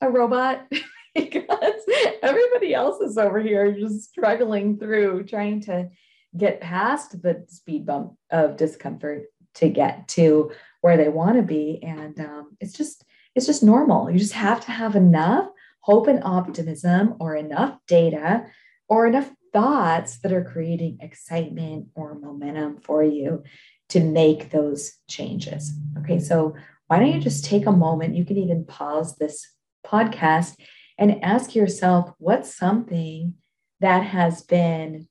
a 0.01 0.09
robot? 0.09 0.65
because 1.31 1.81
everybody 2.21 2.73
else 2.73 2.99
is 3.01 3.17
over 3.17 3.39
here 3.39 3.71
just 3.71 4.09
struggling 4.09 4.77
through 4.77 5.23
trying 5.23 5.61
to 5.61 5.89
get 6.37 6.59
past 6.59 7.21
the 7.21 7.45
speed 7.47 7.85
bump 7.85 8.15
of 8.29 8.57
discomfort 8.57 9.23
to 9.55 9.69
get 9.69 10.09
to 10.09 10.51
where 10.81 10.97
they 10.97 11.07
want 11.07 11.37
to 11.37 11.41
be. 11.41 11.79
And 11.81 12.19
um, 12.19 12.57
it's 12.59 12.73
just 12.73 13.05
it's 13.33 13.45
just 13.45 13.63
normal. 13.63 14.11
You 14.11 14.19
just 14.19 14.33
have 14.33 14.63
to 14.65 14.71
have 14.71 14.95
enough 14.95 15.49
hope 15.79 16.07
and 16.07 16.23
optimism 16.23 17.15
or 17.19 17.35
enough 17.35 17.77
data 17.87 18.45
or 18.89 19.07
enough 19.07 19.31
thoughts 19.53 20.19
that 20.19 20.33
are 20.33 20.43
creating 20.43 20.97
excitement 20.99 21.87
or 21.95 22.15
momentum 22.15 22.77
for 22.79 23.03
you 23.03 23.43
to 23.89 24.01
make 24.01 24.49
those 24.49 24.97
changes. 25.09 25.71
Okay 25.99 26.19
so 26.19 26.55
why 26.87 26.99
don't 26.99 27.13
you 27.13 27.21
just 27.21 27.45
take 27.45 27.65
a 27.65 27.71
moment? 27.71 28.15
You 28.15 28.25
can 28.25 28.37
even 28.37 28.65
pause 28.65 29.15
this 29.15 29.47
podcast 29.85 30.55
and 30.97 31.23
ask 31.23 31.55
yourself 31.55 32.13
what's 32.17 32.55
something 32.55 33.35
that 33.81 34.03
has 34.03 34.41
been 34.43 35.07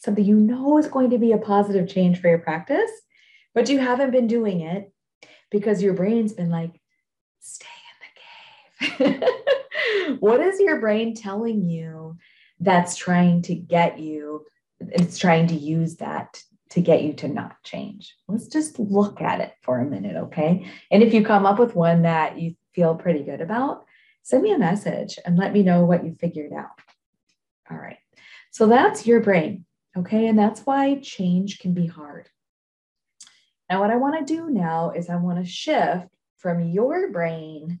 something 0.00 0.24
you 0.24 0.36
know 0.36 0.78
is 0.78 0.88
going 0.88 1.10
to 1.10 1.18
be 1.18 1.32
a 1.32 1.38
positive 1.38 1.88
change 1.88 2.20
for 2.20 2.28
your 2.28 2.38
practice, 2.38 2.90
but 3.54 3.68
you 3.68 3.78
haven't 3.78 4.10
been 4.10 4.26
doing 4.26 4.60
it 4.60 4.92
because 5.50 5.82
your 5.82 5.94
brain's 5.94 6.32
been 6.32 6.50
like, 6.50 6.80
stay 7.40 7.66
in 8.90 9.06
the 9.06 9.20
cave. 9.20 10.18
what 10.20 10.40
is 10.40 10.58
your 10.60 10.80
brain 10.80 11.14
telling 11.14 11.62
you 11.62 12.16
that's 12.58 12.96
trying 12.96 13.42
to 13.42 13.54
get 13.54 13.98
you? 14.00 14.44
It's 14.80 15.18
trying 15.18 15.46
to 15.48 15.54
use 15.54 15.96
that 15.96 16.42
to 16.70 16.80
get 16.80 17.02
you 17.02 17.12
to 17.12 17.28
not 17.28 17.62
change. 17.62 18.16
Let's 18.26 18.48
just 18.48 18.78
look 18.78 19.20
at 19.20 19.40
it 19.40 19.52
for 19.62 19.78
a 19.78 19.84
minute, 19.84 20.16
okay? 20.16 20.66
And 20.90 21.02
if 21.02 21.14
you 21.14 21.24
come 21.24 21.46
up 21.46 21.58
with 21.58 21.76
one 21.76 22.02
that 22.02 22.40
you 22.40 22.56
feel 22.74 22.94
pretty 22.94 23.22
good 23.22 23.40
about, 23.40 23.84
send 24.22 24.42
me 24.42 24.52
a 24.52 24.58
message 24.58 25.18
and 25.24 25.36
let 25.36 25.52
me 25.52 25.62
know 25.62 25.84
what 25.84 26.04
you 26.04 26.14
figured 26.14 26.52
out. 26.52 26.70
All 27.70 27.76
right. 27.76 27.98
So 28.50 28.66
that's 28.66 29.06
your 29.06 29.20
brain. 29.20 29.64
Okay. 29.96 30.26
And 30.26 30.38
that's 30.38 30.60
why 30.60 30.96
change 30.96 31.58
can 31.58 31.74
be 31.74 31.86
hard. 31.86 32.28
Now, 33.68 33.80
what 33.80 33.90
I 33.90 33.96
want 33.96 34.26
to 34.26 34.34
do 34.34 34.50
now 34.50 34.90
is 34.90 35.08
I 35.08 35.16
want 35.16 35.38
to 35.38 35.50
shift 35.50 36.08
from 36.38 36.60
your 36.60 37.10
brain 37.10 37.80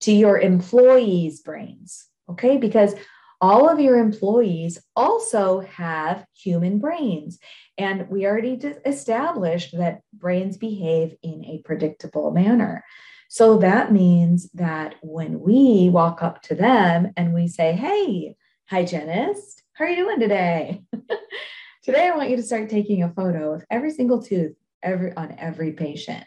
to 0.00 0.12
your 0.12 0.38
employees' 0.38 1.40
brains. 1.40 2.06
Okay. 2.28 2.56
Because 2.56 2.94
all 3.40 3.68
of 3.68 3.78
your 3.78 3.98
employees 3.98 4.82
also 4.96 5.60
have 5.60 6.24
human 6.34 6.78
brains. 6.78 7.38
And 7.76 8.08
we 8.08 8.26
already 8.26 8.54
established 8.86 9.76
that 9.76 10.00
brains 10.12 10.56
behave 10.56 11.14
in 11.22 11.44
a 11.44 11.60
predictable 11.64 12.30
manner. 12.30 12.84
So 13.28 13.58
that 13.58 13.92
means 13.92 14.50
that 14.52 14.94
when 15.02 15.40
we 15.40 15.88
walk 15.90 16.22
up 16.22 16.42
to 16.42 16.54
them 16.54 17.12
and 17.16 17.34
we 17.34 17.48
say, 17.48 17.72
Hey, 17.72 18.36
hygienist, 18.66 19.62
how 19.74 19.84
are 19.84 19.88
you 19.88 19.96
doing 19.96 20.20
today? 20.20 20.82
today, 21.82 22.06
I 22.06 22.16
want 22.16 22.30
you 22.30 22.36
to 22.36 22.42
start 22.42 22.70
taking 22.70 23.02
a 23.02 23.12
photo 23.12 23.54
of 23.54 23.64
every 23.70 23.90
single 23.90 24.22
tooth 24.22 24.54
every, 24.82 25.12
on 25.14 25.34
every 25.38 25.72
patient. 25.72 26.24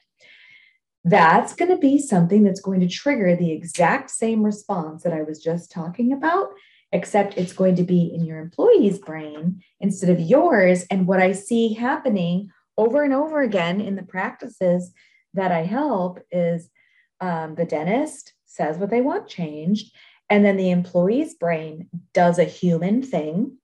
That's 1.03 1.53
going 1.53 1.71
to 1.71 1.77
be 1.77 1.99
something 1.99 2.43
that's 2.43 2.59
going 2.59 2.81
to 2.81 2.89
trigger 2.89 3.35
the 3.35 3.51
exact 3.51 4.09
same 4.09 4.43
response 4.43 5.03
that 5.03 5.13
I 5.13 5.21
was 5.21 5.41
just 5.41 5.71
talking 5.71 6.11
about, 6.11 6.49
except 6.91 7.37
it's 7.37 7.53
going 7.53 7.75
to 7.77 7.83
be 7.83 8.11
in 8.13 8.25
your 8.25 8.39
employee's 8.39 8.99
brain 8.99 9.61
instead 9.79 10.09
of 10.09 10.19
yours. 10.19 10.83
And 10.91 11.07
what 11.07 11.21
I 11.21 11.31
see 11.31 11.73
happening 11.73 12.49
over 12.77 13.03
and 13.03 13.13
over 13.13 13.41
again 13.41 13.79
in 13.79 13.95
the 13.95 14.03
practices 14.03 14.91
that 15.33 15.51
I 15.51 15.63
help 15.63 16.19
is 16.31 16.69
um, 17.19 17.55
the 17.55 17.65
dentist 17.65 18.33
says 18.45 18.77
what 18.77 18.89
they 18.89 19.01
want 19.01 19.27
changed, 19.27 19.93
and 20.29 20.43
then 20.43 20.57
the 20.57 20.71
employee's 20.71 21.35
brain 21.35 21.89
does 22.13 22.39
a 22.39 22.43
human 22.43 23.01
thing. 23.01 23.57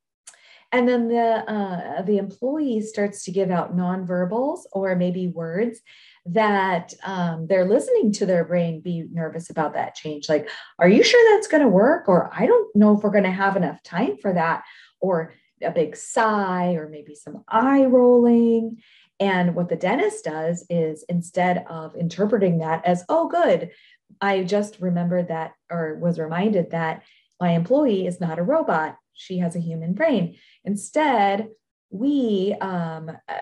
And 0.71 0.89
then 0.89 1.07
the 1.07 1.19
uh, 1.47 2.01
the 2.01 2.17
employee 2.17 2.81
starts 2.81 3.23
to 3.25 3.31
give 3.31 3.51
out 3.51 3.77
nonverbals 3.77 4.61
or 4.71 4.95
maybe 4.95 5.27
words 5.27 5.81
that 6.25 6.93
um, 7.03 7.45
they're 7.47 7.65
listening 7.65 8.11
to 8.13 8.25
their 8.25 8.43
brain 8.43 8.81
be 8.81 9.05
nervous 9.11 9.51
about 9.51 9.73
that 9.73 9.93
change. 9.93 10.29
Like, 10.29 10.49
are 10.79 10.87
you 10.87 11.03
sure 11.03 11.35
that's 11.35 11.47
going 11.47 11.61
to 11.61 11.69
work? 11.69 12.09
Or 12.09 12.31
I 12.33 12.47
don't 12.47 12.75
know 12.75 12.97
if 12.97 13.03
we're 13.03 13.11
going 13.11 13.23
to 13.25 13.31
have 13.31 13.55
enough 13.55 13.83
time 13.83 14.17
for 14.17 14.33
that. 14.33 14.63
Or 14.99 15.33
a 15.61 15.71
big 15.71 15.95
sigh, 15.95 16.73
or 16.73 16.89
maybe 16.89 17.15
some 17.15 17.43
eye 17.47 17.85
rolling. 17.85 18.81
And 19.23 19.55
what 19.55 19.69
the 19.69 19.77
dentist 19.77 20.25
does 20.25 20.65
is 20.69 21.05
instead 21.07 21.65
of 21.69 21.95
interpreting 21.95 22.57
that 22.57 22.85
as, 22.85 23.05
oh, 23.07 23.29
good, 23.29 23.71
I 24.19 24.43
just 24.43 24.81
remembered 24.81 25.29
that 25.29 25.53
or 25.71 25.95
was 25.95 26.19
reminded 26.19 26.71
that 26.71 27.03
my 27.39 27.51
employee 27.51 28.05
is 28.05 28.19
not 28.19 28.37
a 28.37 28.43
robot. 28.43 28.97
She 29.13 29.37
has 29.37 29.55
a 29.55 29.61
human 29.61 29.93
brain. 29.93 30.35
Instead, 30.65 31.47
we 31.89 32.53
um, 32.59 33.09
uh, 33.29 33.35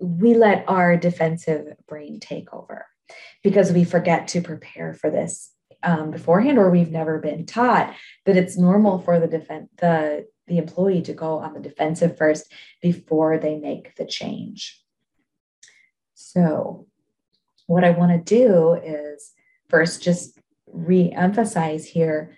we 0.00 0.32
let 0.32 0.64
our 0.68 0.96
defensive 0.96 1.66
brain 1.86 2.18
take 2.18 2.54
over 2.54 2.86
because 3.42 3.72
we 3.72 3.84
forget 3.84 4.28
to 4.28 4.40
prepare 4.40 4.94
for 4.94 5.10
this 5.10 5.52
um, 5.82 6.12
beforehand, 6.12 6.56
or 6.56 6.70
we've 6.70 6.90
never 6.90 7.18
been 7.18 7.44
taught 7.44 7.94
that 8.24 8.38
it's 8.38 8.56
normal 8.56 9.00
for 9.00 9.20
the 9.20 9.28
defense 9.28 9.68
the 9.76 10.26
the 10.46 10.56
employee 10.56 11.02
to 11.02 11.12
go 11.12 11.40
on 11.40 11.52
the 11.52 11.60
defensive 11.60 12.16
first 12.16 12.50
before 12.80 13.36
they 13.36 13.56
make 13.56 13.94
the 13.96 14.06
change. 14.06 14.82
So, 16.36 16.86
what 17.66 17.82
I 17.82 17.92
want 17.92 18.12
to 18.12 18.18
do 18.18 18.74
is 18.74 19.32
first 19.70 20.02
just 20.02 20.38
re 20.66 21.10
emphasize 21.10 21.86
here 21.86 22.36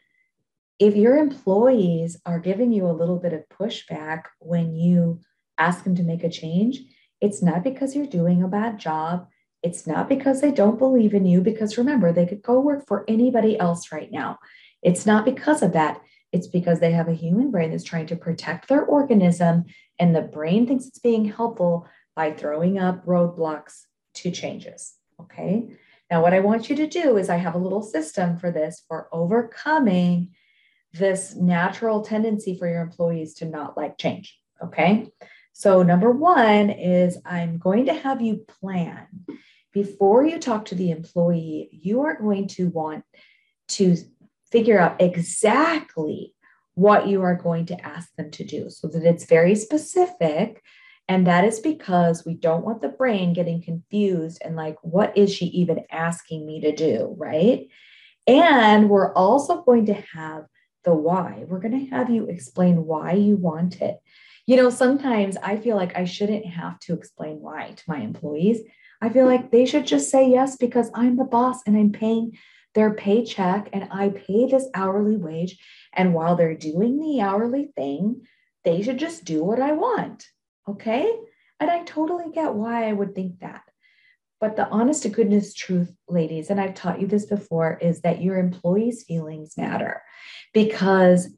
if 0.78 0.94
your 0.94 1.16
employees 1.16 2.16
are 2.24 2.38
giving 2.38 2.70
you 2.70 2.86
a 2.86 2.94
little 2.94 3.18
bit 3.18 3.32
of 3.32 3.48
pushback 3.48 4.26
when 4.38 4.76
you 4.76 5.18
ask 5.58 5.82
them 5.82 5.96
to 5.96 6.04
make 6.04 6.22
a 6.22 6.30
change, 6.30 6.78
it's 7.20 7.42
not 7.42 7.64
because 7.64 7.96
you're 7.96 8.06
doing 8.06 8.44
a 8.44 8.48
bad 8.48 8.78
job. 8.78 9.26
It's 9.64 9.84
not 9.84 10.08
because 10.08 10.40
they 10.40 10.52
don't 10.52 10.78
believe 10.78 11.12
in 11.12 11.26
you, 11.26 11.40
because 11.40 11.76
remember, 11.76 12.12
they 12.12 12.26
could 12.26 12.42
go 12.42 12.60
work 12.60 12.86
for 12.86 13.04
anybody 13.08 13.58
else 13.58 13.90
right 13.90 14.12
now. 14.12 14.38
It's 14.80 15.06
not 15.06 15.24
because 15.24 15.60
of 15.60 15.72
that. 15.72 16.00
It's 16.30 16.46
because 16.46 16.78
they 16.78 16.92
have 16.92 17.08
a 17.08 17.14
human 17.14 17.50
brain 17.50 17.72
that's 17.72 17.82
trying 17.82 18.06
to 18.06 18.16
protect 18.16 18.68
their 18.68 18.84
organism, 18.84 19.64
and 19.98 20.14
the 20.14 20.22
brain 20.22 20.68
thinks 20.68 20.86
it's 20.86 21.00
being 21.00 21.24
helpful 21.24 21.88
by 22.14 22.32
throwing 22.32 22.78
up 22.78 23.04
roadblocks 23.04 23.87
to 24.22 24.30
changes. 24.30 24.94
Okay. 25.20 25.76
Now, 26.10 26.22
what 26.22 26.32
I 26.32 26.40
want 26.40 26.70
you 26.70 26.76
to 26.76 26.86
do 26.86 27.16
is 27.16 27.28
I 27.28 27.36
have 27.36 27.54
a 27.54 27.58
little 27.58 27.82
system 27.82 28.38
for 28.38 28.50
this 28.50 28.82
for 28.88 29.08
overcoming 29.12 30.30
this 30.94 31.34
natural 31.34 32.00
tendency 32.02 32.56
for 32.56 32.68
your 32.68 32.80
employees 32.80 33.34
to 33.34 33.44
not 33.44 33.76
like 33.76 33.98
change. 33.98 34.38
Okay. 34.62 35.08
So, 35.52 35.82
number 35.82 36.10
one 36.10 36.70
is 36.70 37.18
I'm 37.26 37.58
going 37.58 37.86
to 37.86 37.94
have 37.94 38.22
you 38.22 38.44
plan 38.60 39.06
before 39.72 40.24
you 40.24 40.38
talk 40.38 40.64
to 40.66 40.74
the 40.74 40.90
employee, 40.90 41.68
you 41.70 42.02
are 42.02 42.16
going 42.16 42.48
to 42.48 42.68
want 42.68 43.04
to 43.68 43.96
figure 44.50 44.78
out 44.78 45.00
exactly 45.00 46.34
what 46.74 47.06
you 47.06 47.22
are 47.22 47.34
going 47.34 47.66
to 47.66 47.86
ask 47.86 48.08
them 48.16 48.30
to 48.30 48.44
do 48.44 48.70
so 48.70 48.88
that 48.88 49.04
it's 49.04 49.26
very 49.26 49.54
specific 49.54 50.62
and 51.08 51.26
that 51.26 51.44
is 51.44 51.60
because 51.60 52.26
we 52.26 52.34
don't 52.34 52.64
want 52.64 52.82
the 52.82 52.88
brain 52.88 53.32
getting 53.32 53.62
confused 53.62 54.42
and 54.44 54.56
like, 54.56 54.76
what 54.82 55.16
is 55.16 55.32
she 55.32 55.46
even 55.46 55.84
asking 55.90 56.46
me 56.46 56.60
to 56.60 56.74
do? 56.74 57.14
Right. 57.16 57.68
And 58.26 58.90
we're 58.90 59.14
also 59.14 59.62
going 59.62 59.86
to 59.86 59.94
have 59.94 60.44
the 60.84 60.94
why. 60.94 61.44
We're 61.48 61.60
going 61.60 61.86
to 61.86 61.96
have 61.96 62.10
you 62.10 62.26
explain 62.26 62.84
why 62.84 63.12
you 63.12 63.36
want 63.36 63.80
it. 63.80 63.96
You 64.46 64.56
know, 64.56 64.68
sometimes 64.68 65.38
I 65.38 65.56
feel 65.56 65.76
like 65.76 65.96
I 65.96 66.04
shouldn't 66.04 66.44
have 66.44 66.78
to 66.80 66.92
explain 66.92 67.40
why 67.40 67.72
to 67.74 67.82
my 67.86 67.98
employees. 67.98 68.60
I 69.00 69.08
feel 69.08 69.24
like 69.24 69.50
they 69.50 69.64
should 69.64 69.86
just 69.86 70.10
say 70.10 70.28
yes 70.28 70.56
because 70.56 70.90
I'm 70.94 71.16
the 71.16 71.24
boss 71.24 71.62
and 71.66 71.76
I'm 71.76 71.92
paying 71.92 72.36
their 72.74 72.92
paycheck 72.92 73.70
and 73.72 73.88
I 73.90 74.10
pay 74.10 74.46
this 74.46 74.68
hourly 74.74 75.16
wage. 75.16 75.58
And 75.94 76.12
while 76.12 76.36
they're 76.36 76.54
doing 76.54 76.98
the 76.98 77.22
hourly 77.22 77.70
thing, 77.76 78.26
they 78.64 78.82
should 78.82 78.98
just 78.98 79.24
do 79.24 79.42
what 79.42 79.60
I 79.60 79.72
want. 79.72 80.26
Okay. 80.68 81.10
And 81.60 81.70
I 81.70 81.82
totally 81.84 82.30
get 82.32 82.54
why 82.54 82.88
I 82.88 82.92
would 82.92 83.14
think 83.14 83.40
that. 83.40 83.62
But 84.40 84.56
the 84.56 84.68
honest 84.68 85.02
to 85.02 85.08
goodness 85.08 85.52
truth, 85.52 85.92
ladies, 86.08 86.50
and 86.50 86.60
I've 86.60 86.74
taught 86.74 87.00
you 87.00 87.08
this 87.08 87.26
before, 87.26 87.76
is 87.80 88.02
that 88.02 88.22
your 88.22 88.38
employees' 88.38 89.02
feelings 89.02 89.56
matter 89.56 90.02
because 90.54 91.28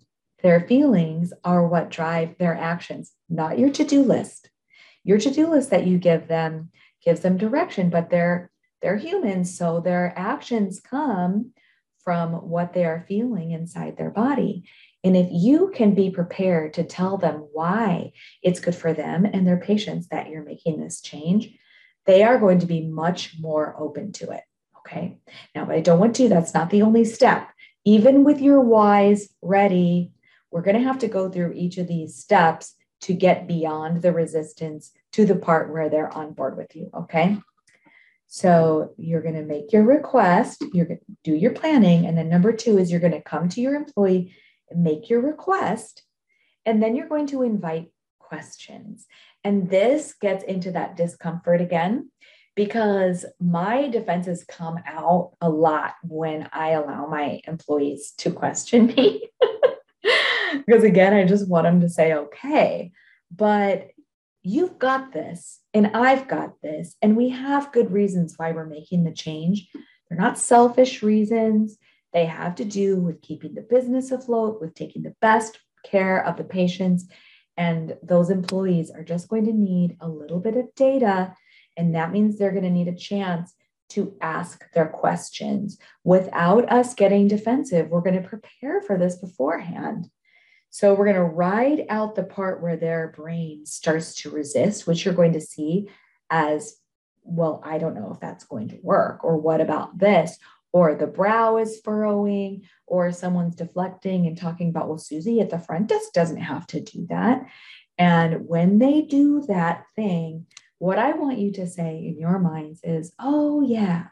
their 0.42 0.60
feelings 0.60 1.32
are 1.44 1.66
what 1.66 1.90
drive 1.90 2.36
their 2.38 2.54
actions, 2.54 3.12
not 3.28 3.58
your 3.58 3.70
to 3.70 3.84
do 3.84 4.02
list. 4.02 4.50
Your 5.04 5.18
to 5.18 5.30
do 5.30 5.46
list 5.46 5.70
that 5.70 5.86
you 5.86 5.98
give 5.98 6.28
them 6.28 6.70
gives 7.02 7.20
them 7.20 7.38
direction, 7.38 7.88
but 7.88 8.10
they're 8.10 8.50
they're 8.82 8.96
humans, 8.96 9.56
so 9.56 9.80
their 9.80 10.14
actions 10.16 10.80
come 10.80 11.52
from 12.02 12.32
what 12.32 12.72
they 12.72 12.84
are 12.84 13.04
feeling 13.06 13.50
inside 13.50 13.96
their 13.96 14.10
body. 14.10 14.64
And 15.02 15.16
if 15.16 15.28
you 15.30 15.72
can 15.74 15.94
be 15.94 16.10
prepared 16.10 16.74
to 16.74 16.84
tell 16.84 17.16
them 17.16 17.46
why 17.52 18.12
it's 18.42 18.60
good 18.60 18.74
for 18.74 18.92
them 18.92 19.24
and 19.24 19.46
their 19.46 19.58
patients 19.58 20.08
that 20.08 20.28
you're 20.28 20.44
making 20.44 20.80
this 20.80 21.00
change, 21.00 21.56
they 22.06 22.22
are 22.22 22.38
going 22.38 22.58
to 22.58 22.66
be 22.66 22.86
much 22.86 23.36
more 23.38 23.74
open 23.78 24.12
to 24.12 24.30
it. 24.30 24.42
Okay. 24.78 25.18
Now, 25.54 25.64
but 25.64 25.76
I 25.76 25.80
don't 25.80 26.00
want 26.00 26.16
to, 26.16 26.28
that's 26.28 26.54
not 26.54 26.70
the 26.70 26.82
only 26.82 27.04
step. 27.04 27.48
Even 27.84 28.24
with 28.24 28.40
your 28.40 28.60
whys 28.60 29.30
ready, 29.40 30.12
we're 30.50 30.62
going 30.62 30.76
to 30.76 30.82
have 30.82 30.98
to 30.98 31.08
go 31.08 31.30
through 31.30 31.52
each 31.52 31.78
of 31.78 31.86
these 31.86 32.16
steps 32.16 32.74
to 33.02 33.14
get 33.14 33.46
beyond 33.46 34.02
the 34.02 34.12
resistance 34.12 34.90
to 35.12 35.24
the 35.24 35.36
part 35.36 35.72
where 35.72 35.88
they're 35.88 36.12
on 36.12 36.32
board 36.32 36.56
with 36.56 36.74
you. 36.76 36.90
Okay. 36.94 37.38
So 38.26 38.94
you're 38.96 39.22
going 39.22 39.34
to 39.34 39.42
make 39.42 39.72
your 39.72 39.82
request, 39.82 40.62
you're 40.72 40.86
going 40.86 41.00
to 41.00 41.16
do 41.24 41.34
your 41.34 41.50
planning. 41.52 42.06
And 42.06 42.16
then 42.16 42.28
number 42.28 42.52
two 42.52 42.78
is 42.78 42.90
you're 42.90 43.00
going 43.00 43.12
to 43.12 43.22
come 43.22 43.48
to 43.48 43.60
your 43.60 43.74
employee 43.74 44.34
make 44.74 45.10
your 45.10 45.20
request. 45.20 46.02
And 46.66 46.82
then 46.82 46.94
you're 46.94 47.08
going 47.08 47.26
to 47.28 47.42
invite 47.42 47.90
questions. 48.18 49.06
And 49.44 49.70
this 49.70 50.14
gets 50.20 50.44
into 50.44 50.70
that 50.72 50.96
discomfort 50.96 51.60
again 51.60 52.10
because 52.54 53.24
my 53.40 53.88
defenses 53.88 54.44
come 54.44 54.78
out 54.86 55.32
a 55.40 55.48
lot 55.48 55.94
when 56.02 56.48
I 56.52 56.70
allow 56.70 57.06
my 57.06 57.40
employees 57.46 58.12
to 58.18 58.30
question 58.30 58.88
me. 58.88 59.28
because 60.66 60.84
again, 60.84 61.14
I 61.14 61.24
just 61.24 61.48
want 61.48 61.64
them 61.64 61.80
to 61.80 61.88
say, 61.88 62.12
okay, 62.12 62.92
but 63.34 63.88
you've 64.42 64.78
got 64.78 65.12
this 65.12 65.60
and 65.74 65.88
I've 65.88 66.28
got 66.28 66.60
this. 66.62 66.96
And 67.02 67.16
we 67.16 67.30
have 67.30 67.72
good 67.72 67.92
reasons 67.92 68.34
why 68.36 68.52
we're 68.52 68.66
making 68.66 69.04
the 69.04 69.12
change. 69.12 69.68
They're 70.08 70.18
not 70.18 70.38
selfish 70.38 71.02
reasons. 71.02 71.78
They 72.12 72.26
have 72.26 72.56
to 72.56 72.64
do 72.64 72.96
with 72.96 73.22
keeping 73.22 73.54
the 73.54 73.62
business 73.62 74.10
afloat, 74.10 74.60
with 74.60 74.74
taking 74.74 75.02
the 75.02 75.14
best 75.20 75.58
care 75.84 76.24
of 76.26 76.36
the 76.36 76.44
patients. 76.44 77.06
And 77.56 77.96
those 78.02 78.30
employees 78.30 78.90
are 78.90 79.04
just 79.04 79.28
going 79.28 79.44
to 79.46 79.52
need 79.52 79.96
a 80.00 80.08
little 80.08 80.40
bit 80.40 80.56
of 80.56 80.74
data. 80.74 81.34
And 81.76 81.94
that 81.94 82.12
means 82.12 82.38
they're 82.38 82.52
going 82.52 82.64
to 82.64 82.70
need 82.70 82.88
a 82.88 82.96
chance 82.96 83.54
to 83.90 84.16
ask 84.20 84.64
their 84.72 84.86
questions 84.86 85.78
without 86.04 86.70
us 86.70 86.94
getting 86.94 87.28
defensive. 87.28 87.88
We're 87.88 88.00
going 88.00 88.22
to 88.22 88.28
prepare 88.28 88.80
for 88.80 88.96
this 88.96 89.16
beforehand. 89.16 90.08
So 90.70 90.94
we're 90.94 91.06
going 91.06 91.16
to 91.16 91.24
ride 91.24 91.86
out 91.88 92.14
the 92.14 92.22
part 92.22 92.62
where 92.62 92.76
their 92.76 93.12
brain 93.16 93.66
starts 93.66 94.14
to 94.22 94.30
resist, 94.30 94.86
which 94.86 95.04
you're 95.04 95.14
going 95.14 95.32
to 95.32 95.40
see 95.40 95.88
as, 96.30 96.76
well, 97.24 97.60
I 97.64 97.78
don't 97.78 97.96
know 97.96 98.12
if 98.12 98.20
that's 98.20 98.44
going 98.44 98.68
to 98.68 98.78
work, 98.80 99.24
or 99.24 99.36
what 99.36 99.60
about 99.60 99.98
this? 99.98 100.38
Or 100.72 100.94
the 100.94 101.06
brow 101.06 101.56
is 101.56 101.80
furrowing, 101.84 102.62
or 102.86 103.10
someone's 103.12 103.56
deflecting 103.56 104.26
and 104.26 104.38
talking 104.38 104.68
about, 104.68 104.88
well, 104.88 104.98
Susie 104.98 105.40
at 105.40 105.50
the 105.50 105.58
front 105.58 105.88
desk 105.88 106.12
doesn't 106.12 106.40
have 106.40 106.66
to 106.68 106.80
do 106.80 107.06
that. 107.08 107.46
And 107.98 108.46
when 108.46 108.78
they 108.78 109.02
do 109.02 109.42
that 109.48 109.84
thing, 109.96 110.46
what 110.78 110.98
I 110.98 111.12
want 111.12 111.38
you 111.38 111.52
to 111.52 111.66
say 111.66 111.98
in 111.98 112.18
your 112.18 112.38
minds 112.38 112.80
is, 112.82 113.12
oh, 113.18 113.60
yeah, 113.60 114.06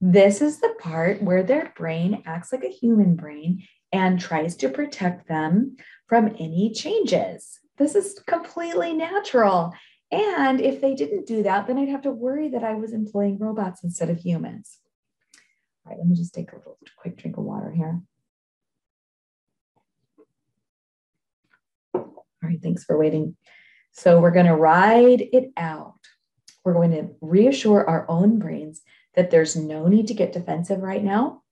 this 0.00 0.40
is 0.40 0.60
the 0.60 0.74
part 0.78 1.22
where 1.22 1.42
their 1.42 1.72
brain 1.76 2.22
acts 2.24 2.52
like 2.52 2.64
a 2.64 2.68
human 2.68 3.16
brain 3.16 3.64
and 3.92 4.18
tries 4.18 4.56
to 4.56 4.68
protect 4.68 5.28
them 5.28 5.76
from 6.08 6.34
any 6.38 6.72
changes. 6.72 7.58
This 7.76 7.94
is 7.94 8.20
completely 8.26 8.92
natural. 8.94 9.72
And 10.10 10.60
if 10.60 10.80
they 10.80 10.94
didn't 10.94 11.26
do 11.26 11.42
that, 11.42 11.66
then 11.66 11.78
I'd 11.78 11.88
have 11.88 12.02
to 12.02 12.10
worry 12.10 12.48
that 12.48 12.64
I 12.64 12.74
was 12.74 12.92
employing 12.92 13.38
robots 13.38 13.82
instead 13.82 14.10
of 14.10 14.18
humans. 14.18 14.78
All 15.84 15.90
right, 15.90 15.98
let 15.98 16.08
me 16.08 16.16
just 16.16 16.34
take 16.34 16.52
a 16.52 16.56
little 16.56 16.78
quick 16.96 17.16
drink 17.16 17.36
of 17.36 17.44
water 17.44 17.70
here. 17.70 18.00
All 21.94 22.50
right, 22.50 22.60
thanks 22.62 22.84
for 22.84 22.98
waiting. 22.98 23.36
So 23.92 24.20
we're 24.20 24.30
going 24.30 24.46
to 24.46 24.56
ride 24.56 25.22
it 25.32 25.52
out. 25.56 25.98
We're 26.64 26.74
going 26.74 26.92
to 26.92 27.14
reassure 27.20 27.88
our 27.88 28.06
own 28.08 28.38
brains 28.38 28.82
that 29.14 29.30
there's 29.30 29.56
no 29.56 29.86
need 29.86 30.08
to 30.08 30.14
get 30.14 30.32
defensive 30.32 30.80
right 30.80 31.02
now 31.02 31.42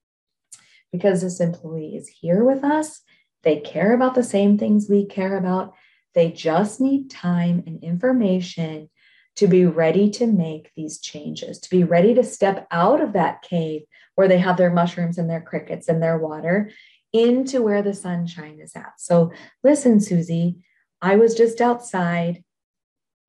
because 0.91 1.21
this 1.21 1.39
employee 1.39 1.95
is 1.95 2.07
here 2.07 2.43
with 2.43 2.63
us. 2.63 3.01
They 3.43 3.59
care 3.59 3.93
about 3.93 4.15
the 4.15 4.23
same 4.23 4.57
things 4.57 4.89
we 4.89 5.05
care 5.05 5.37
about. 5.37 5.73
They 6.15 6.31
just 6.31 6.81
need 6.81 7.09
time 7.09 7.63
and 7.65 7.83
information 7.83 8.89
to 9.37 9.47
be 9.47 9.65
ready 9.65 10.09
to 10.11 10.27
make 10.27 10.71
these 10.75 10.99
changes, 10.99 11.59
to 11.59 11.69
be 11.69 11.83
ready 11.83 12.13
to 12.13 12.23
step 12.23 12.67
out 12.71 13.01
of 13.01 13.13
that 13.13 13.41
cave 13.41 13.83
where 14.15 14.27
they 14.27 14.37
have 14.37 14.57
their 14.57 14.71
mushrooms 14.71 15.17
and 15.17 15.29
their 15.29 15.41
crickets 15.41 15.87
and 15.87 16.01
their 16.01 16.17
water 16.17 16.71
into 17.11 17.61
where 17.61 17.81
the 17.81 17.93
sunshine 17.93 18.59
is 18.59 18.75
at. 18.75 18.93
So, 18.97 19.31
listen, 19.63 19.99
Susie, 19.99 20.57
I 21.01 21.15
was 21.15 21.35
just 21.35 21.61
outside. 21.61 22.43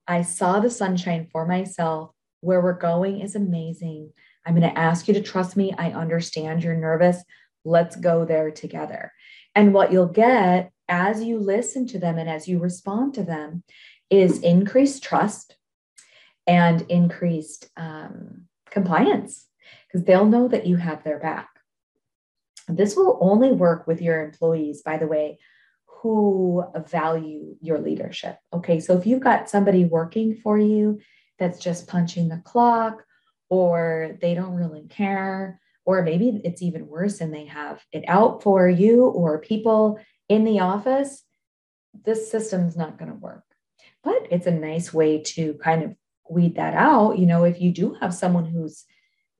I 0.06 0.22
saw 0.22 0.60
the 0.60 0.70
sunshine 0.70 1.28
for 1.30 1.46
myself. 1.46 2.10
Where 2.40 2.60
we're 2.60 2.74
going 2.74 3.20
is 3.20 3.36
amazing. 3.36 4.12
I'm 4.46 4.54
going 4.54 4.70
to 4.70 4.78
ask 4.78 5.08
you 5.08 5.14
to 5.14 5.22
trust 5.22 5.56
me. 5.56 5.72
I 5.76 5.92
understand 5.92 6.62
you're 6.62 6.76
nervous. 6.76 7.22
Let's 7.64 7.96
go 7.96 8.26
there 8.26 8.50
together. 8.50 9.12
And 9.54 9.72
what 9.72 9.92
you'll 9.92 10.06
get 10.06 10.70
as 10.88 11.22
you 11.22 11.38
listen 11.38 11.86
to 11.88 11.98
them 11.98 12.18
and 12.18 12.28
as 12.28 12.46
you 12.46 12.58
respond 12.58 13.14
to 13.14 13.22
them 13.22 13.62
is 14.10 14.40
increased 14.40 15.02
trust 15.02 15.56
and 16.46 16.82
increased 16.90 17.70
um, 17.76 18.42
compliance 18.70 19.46
because 19.94 20.06
they'll 20.06 20.26
know 20.26 20.48
that 20.48 20.66
you 20.66 20.74
have 20.74 21.04
their 21.04 21.20
back. 21.20 21.48
This 22.66 22.96
will 22.96 23.16
only 23.20 23.52
work 23.52 23.86
with 23.86 24.02
your 24.02 24.24
employees, 24.24 24.82
by 24.82 24.96
the 24.96 25.06
way, 25.06 25.38
who 25.86 26.64
value 26.88 27.54
your 27.60 27.78
leadership. 27.78 28.36
Okay, 28.52 28.80
so 28.80 28.98
if 28.98 29.06
you've 29.06 29.22
got 29.22 29.48
somebody 29.48 29.84
working 29.84 30.40
for 30.42 30.58
you 30.58 30.98
that's 31.38 31.60
just 31.60 31.86
punching 31.86 32.28
the 32.28 32.42
clock 32.44 33.04
or 33.48 34.18
they 34.20 34.34
don't 34.34 34.56
really 34.56 34.82
care, 34.88 35.60
or 35.84 36.02
maybe 36.02 36.40
it's 36.42 36.62
even 36.62 36.88
worse 36.88 37.20
and 37.20 37.32
they 37.32 37.44
have 37.44 37.80
it 37.92 38.02
out 38.08 38.42
for 38.42 38.68
you 38.68 39.04
or 39.04 39.38
people 39.38 40.00
in 40.28 40.42
the 40.42 40.58
office, 40.58 41.22
this 42.04 42.32
system's 42.32 42.76
not 42.76 42.98
going 42.98 43.12
to 43.12 43.16
work. 43.16 43.44
But 44.02 44.26
it's 44.32 44.48
a 44.48 44.50
nice 44.50 44.92
way 44.92 45.22
to 45.22 45.54
kind 45.54 45.84
of 45.84 45.94
weed 46.28 46.56
that 46.56 46.74
out. 46.74 47.16
You 47.16 47.26
know, 47.26 47.44
if 47.44 47.60
you 47.60 47.70
do 47.70 47.96
have 48.00 48.12
someone 48.12 48.46
who's 48.46 48.84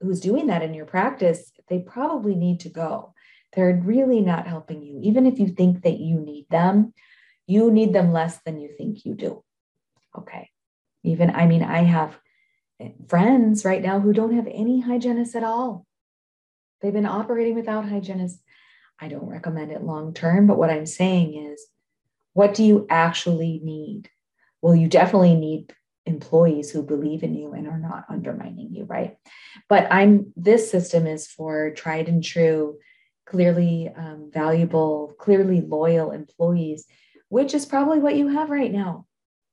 who's 0.05 0.21
doing 0.21 0.47
that 0.49 0.63
in 0.63 0.75
your 0.75 0.87
practice, 0.87 1.51
they 1.69 1.79
probably 1.79 2.35
need 2.35 2.61
to 2.61 2.69
go. 2.69 3.15
They're 3.55 3.81
really 3.83 4.21
not 4.21 4.47
helping 4.47 4.83
you. 4.83 5.01
Even 5.03 5.27
if 5.27 5.39
you 5.39 5.49
think 5.49 5.83
that 5.83 5.99
you 5.99 6.21
need 6.21 6.47
them, 6.51 6.93
you 7.47 7.71
need 7.71 7.93
them 7.93 8.13
less 8.13 8.39
than 8.45 8.61
you 8.61 8.69
think 8.77 9.05
you 9.05 9.15
do. 9.15 9.43
Okay. 10.17 10.51
Even, 11.03 11.31
I 11.31 11.47
mean, 11.47 11.63
I 11.63 11.83
have 11.85 12.19
friends 13.09 13.65
right 13.65 13.83
now 13.83 14.01
who 14.01 14.13
don't 14.13 14.35
have 14.35 14.47
any 14.47 14.81
hygienists 14.81 15.35
at 15.35 15.45
all. 15.45 15.87
They've 16.81 16.93
been 16.93 17.07
operating 17.07 17.55
without 17.55 17.89
hygienists. 17.89 18.41
I 19.01 19.09
don't 19.09 19.27
recommend 19.27 19.73
it 19.73 19.83
long 19.83 20.15
term, 20.15 20.47
but 20.47 20.59
what 20.59 20.71
I'm 20.71 20.87
saying 20.87 21.51
is, 21.51 21.67
what 22.33 22.55
do 22.55 22.65
you 22.65 22.87
actually 22.91 23.61
need? 23.63 24.11
Well, 24.61 24.75
you 24.75 24.89
definitely 24.89 25.37
need 25.37 25.73
employees 26.07 26.71
who 26.71 26.83
believe 26.83 27.23
in 27.23 27.35
you 27.35 27.53
and 27.53 27.67
are 27.67 27.79
not 27.79 28.05
undermining 28.09 28.75
you, 28.75 28.85
right? 28.85 29.17
But 29.69 29.89
I'm 29.91 30.33
this 30.37 30.71
system 30.71 31.07
is 31.07 31.27
for 31.27 31.71
tried 31.71 32.09
and 32.09 32.23
true, 32.23 32.79
clearly 33.27 33.91
um, 33.95 34.31
valuable, 34.33 35.15
clearly 35.19 35.61
loyal 35.61 36.11
employees, 36.11 36.87
which 37.29 37.55
is 37.55 37.67
probably 37.67 37.99
what 37.99 38.17
you 38.17 38.29
have 38.29 38.51
right 38.51 38.73
now. 38.73 39.07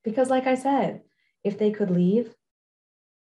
Because, 0.04 0.30
like 0.30 0.48
I 0.48 0.56
said, 0.56 1.02
if 1.44 1.58
they 1.58 1.72
could 1.72 1.92
leave, 1.92 2.34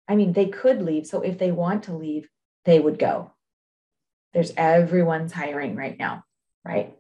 I 0.07 0.15
mean, 0.15 0.33
they 0.33 0.47
could 0.47 0.81
leave. 0.81 1.07
So 1.07 1.21
if 1.21 1.37
they 1.37 1.51
want 1.51 1.83
to 1.83 1.93
leave, 1.95 2.27
they 2.65 2.79
would 2.79 2.99
go. 2.99 3.31
There's 4.33 4.51
everyone's 4.57 5.31
hiring 5.31 5.75
right 5.75 5.97
now, 5.97 6.23
right? 6.65 6.93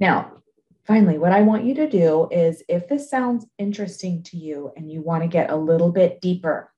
Now, 0.00 0.42
finally, 0.86 1.18
what 1.18 1.32
I 1.32 1.42
want 1.42 1.64
you 1.64 1.74
to 1.76 1.88
do 1.88 2.28
is 2.30 2.62
if 2.68 2.88
this 2.88 3.10
sounds 3.10 3.46
interesting 3.58 4.22
to 4.24 4.36
you 4.36 4.72
and 4.76 4.90
you 4.90 5.02
want 5.02 5.22
to 5.22 5.28
get 5.28 5.50
a 5.50 5.56
little 5.56 5.90
bit 5.90 6.20
deeper, 6.20 6.72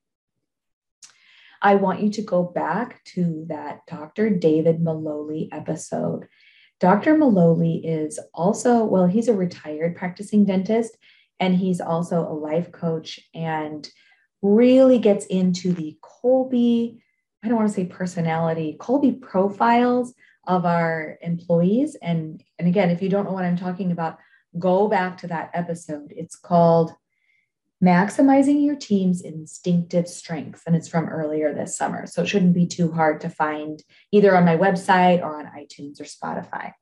I 1.61 1.77
want 1.77 2.01
you 2.01 2.11
to 2.11 2.23
go 2.23 2.43
back 2.43 3.03
to 3.15 3.47
that 3.49 3.81
Dr. 3.87 4.31
David 4.31 4.81
Maloley 4.81 5.49
episode. 5.53 6.29
Dr. 6.79 7.17
Maloley 7.17 7.81
is 7.83 8.21
also, 8.35 8.85
well, 8.85 9.07
he's 9.07 9.29
a 9.29 9.35
retired 9.35 9.97
practicing 9.97 10.45
dentist 10.45 10.97
and 11.41 11.57
he's 11.57 11.81
also 11.81 12.21
a 12.21 12.33
life 12.33 12.71
coach 12.71 13.21
and 13.35 13.89
really 14.43 14.99
gets 14.99 15.27
into 15.27 15.73
the 15.73 15.97
Kolbe, 16.03 16.99
I 17.43 17.49
don't 17.49 17.57
want 17.57 17.69
to 17.69 17.75
say 17.75 17.87
personality, 17.87 18.77
Kolbe 18.79 19.21
profiles 19.21 20.15
of 20.47 20.65
our 20.65 21.19
employees. 21.23 21.97
And, 22.01 22.43
and 22.59 22.69
again, 22.69 22.91
if 22.91 23.03
you 23.03 23.09
don't 23.09 23.25
know 23.25 23.33
what 23.33 23.45
I'm 23.45 23.57
talking 23.57 23.93
about, 23.93 24.19
go 24.59 24.89
back 24.89 25.19
to 25.19 25.27
that 25.29 25.51
episode. 25.55 26.13
It's 26.17 26.37
called 26.37 26.93
Maximizing 27.83 28.65
Your 28.65 28.77
Team's 28.77 29.21
Instinctive 29.21 30.09
Strengths. 30.09 30.63
And 30.67 30.75
it's 30.75 30.89
from 30.89 31.09
earlier 31.09 31.53
this 31.53 31.77
summer. 31.77 32.07
So 32.07 32.23
it 32.23 32.29
shouldn't 32.29 32.55
be 32.55 32.67
too 32.67 32.91
hard 32.93 33.21
to 33.21 33.29
find 33.29 33.83
either 34.13 34.37
on 34.37 34.45
my 34.45 34.57
website 34.57 35.21
or 35.21 35.39
on 35.39 35.47
iTunes 35.47 36.01
or 36.01 36.05
Spotify. 36.05 36.73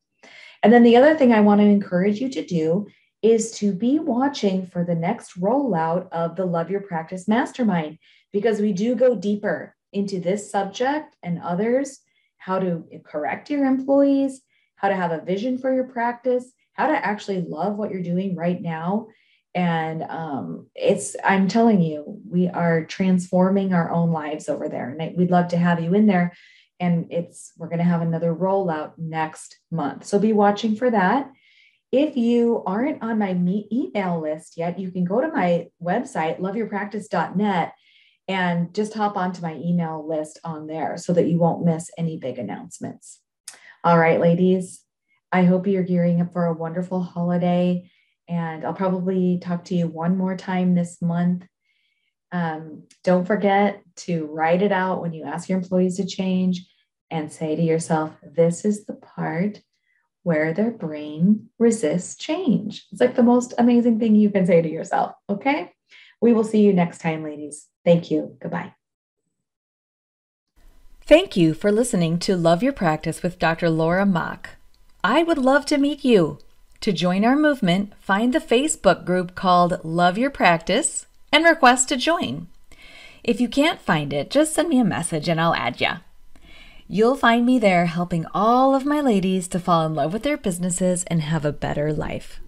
And 0.62 0.72
then 0.72 0.82
the 0.82 0.96
other 0.96 1.16
thing 1.16 1.32
I 1.32 1.40
want 1.40 1.60
to 1.60 1.66
encourage 1.66 2.20
you 2.20 2.28
to 2.30 2.44
do 2.44 2.86
is 3.22 3.52
to 3.52 3.72
be 3.72 3.98
watching 3.98 4.66
for 4.66 4.84
the 4.84 4.94
next 4.94 5.40
rollout 5.40 6.08
of 6.12 6.36
the 6.36 6.44
Love 6.44 6.70
Your 6.70 6.80
Practice 6.80 7.26
Mastermind 7.26 7.98
because 8.32 8.60
we 8.60 8.72
do 8.72 8.94
go 8.94 9.14
deeper 9.14 9.74
into 9.92 10.20
this 10.20 10.50
subject 10.50 11.16
and 11.22 11.40
others 11.40 12.00
how 12.44 12.58
to 12.58 12.84
correct 13.06 13.48
your 13.48 13.64
employees, 13.64 14.42
how 14.76 14.88
to 14.88 14.94
have 14.94 15.12
a 15.12 15.24
vision 15.24 15.56
for 15.56 15.74
your 15.74 15.84
practice, 15.84 16.52
how 16.74 16.88
to 16.88 16.92
actually 17.06 17.40
love 17.40 17.76
what 17.76 17.90
you're 17.90 18.02
doing 18.02 18.36
right 18.36 18.60
now. 18.60 19.06
And 19.54 20.02
um, 20.02 20.66
it's, 20.74 21.16
I'm 21.24 21.48
telling 21.48 21.80
you, 21.80 22.20
we 22.28 22.48
are 22.48 22.84
transforming 22.84 23.72
our 23.72 23.90
own 23.90 24.10
lives 24.12 24.50
over 24.50 24.68
there. 24.68 24.90
And 24.90 25.16
we'd 25.16 25.30
love 25.30 25.48
to 25.48 25.56
have 25.56 25.82
you 25.82 25.94
in 25.94 26.06
there. 26.06 26.34
And 26.78 27.06
it's, 27.10 27.52
we're 27.56 27.68
going 27.68 27.78
to 27.78 27.84
have 27.84 28.02
another 28.02 28.34
rollout 28.34 28.92
next 28.98 29.56
month. 29.70 30.04
So 30.04 30.18
be 30.18 30.34
watching 30.34 30.76
for 30.76 30.90
that. 30.90 31.30
If 31.92 32.14
you 32.14 32.62
aren't 32.66 33.02
on 33.02 33.18
my 33.18 33.30
email 33.30 34.20
list 34.20 34.58
yet, 34.58 34.78
you 34.78 34.90
can 34.90 35.06
go 35.06 35.22
to 35.22 35.28
my 35.28 35.68
website, 35.82 36.40
loveyourpractice.net, 36.40 37.72
and 38.26 38.74
just 38.74 38.94
hop 38.94 39.16
onto 39.16 39.42
my 39.42 39.54
email 39.54 40.06
list 40.06 40.40
on 40.44 40.66
there 40.66 40.96
so 40.96 41.12
that 41.12 41.28
you 41.28 41.38
won't 41.38 41.64
miss 41.64 41.90
any 41.98 42.16
big 42.16 42.38
announcements. 42.38 43.20
All 43.82 43.98
right, 43.98 44.20
ladies, 44.20 44.80
I 45.30 45.42
hope 45.42 45.66
you're 45.66 45.82
gearing 45.82 46.20
up 46.20 46.32
for 46.32 46.46
a 46.46 46.54
wonderful 46.54 47.02
holiday. 47.02 47.90
And 48.28 48.64
I'll 48.64 48.72
probably 48.72 49.38
talk 49.38 49.64
to 49.64 49.74
you 49.74 49.86
one 49.86 50.16
more 50.16 50.36
time 50.36 50.74
this 50.74 51.02
month. 51.02 51.44
Um, 52.32 52.84
don't 53.02 53.26
forget 53.26 53.82
to 53.96 54.26
write 54.26 54.62
it 54.62 54.72
out 54.72 55.02
when 55.02 55.12
you 55.12 55.24
ask 55.24 55.48
your 55.48 55.58
employees 55.58 55.98
to 55.98 56.06
change 56.06 56.66
and 57.10 57.30
say 57.30 57.54
to 57.54 57.62
yourself, 57.62 58.12
this 58.22 58.64
is 58.64 58.86
the 58.86 58.94
part 58.94 59.60
where 60.22 60.54
their 60.54 60.70
brain 60.70 61.50
resists 61.58 62.16
change. 62.16 62.86
It's 62.90 63.00
like 63.00 63.14
the 63.14 63.22
most 63.22 63.52
amazing 63.58 64.00
thing 64.00 64.14
you 64.14 64.30
can 64.30 64.46
say 64.46 64.62
to 64.62 64.68
yourself. 64.68 65.12
Okay. 65.28 65.73
We 66.24 66.32
will 66.32 66.42
see 66.42 66.62
you 66.62 66.72
next 66.72 67.02
time, 67.02 67.22
ladies. 67.22 67.66
Thank 67.84 68.10
you. 68.10 68.38
Goodbye. 68.40 68.72
Thank 71.02 71.36
you 71.36 71.52
for 71.52 71.70
listening 71.70 72.18
to 72.20 72.34
Love 72.34 72.62
Your 72.62 72.72
Practice 72.72 73.22
with 73.22 73.38
Dr. 73.38 73.68
Laura 73.68 74.06
Mock. 74.06 74.48
I 75.04 75.22
would 75.22 75.36
love 75.36 75.66
to 75.66 75.76
meet 75.76 76.02
you. 76.02 76.38
To 76.80 76.92
join 76.92 77.26
our 77.26 77.36
movement, 77.36 77.92
find 78.00 78.32
the 78.32 78.38
Facebook 78.38 79.04
group 79.04 79.34
called 79.34 79.84
Love 79.84 80.16
Your 80.16 80.30
Practice 80.30 81.06
and 81.30 81.44
request 81.44 81.90
to 81.90 81.96
join. 81.98 82.46
If 83.22 83.38
you 83.38 83.46
can't 83.46 83.82
find 83.82 84.10
it, 84.14 84.30
just 84.30 84.54
send 84.54 84.70
me 84.70 84.80
a 84.80 84.84
message 84.96 85.28
and 85.28 85.38
I'll 85.38 85.54
add 85.54 85.78
ya. 85.78 85.98
You'll 86.88 87.16
find 87.16 87.44
me 87.44 87.58
there 87.58 87.84
helping 87.84 88.24
all 88.32 88.74
of 88.74 88.86
my 88.86 89.02
ladies 89.02 89.46
to 89.48 89.60
fall 89.60 89.84
in 89.84 89.94
love 89.94 90.14
with 90.14 90.22
their 90.22 90.38
businesses 90.38 91.04
and 91.04 91.20
have 91.20 91.44
a 91.44 91.52
better 91.52 91.92
life. 91.92 92.40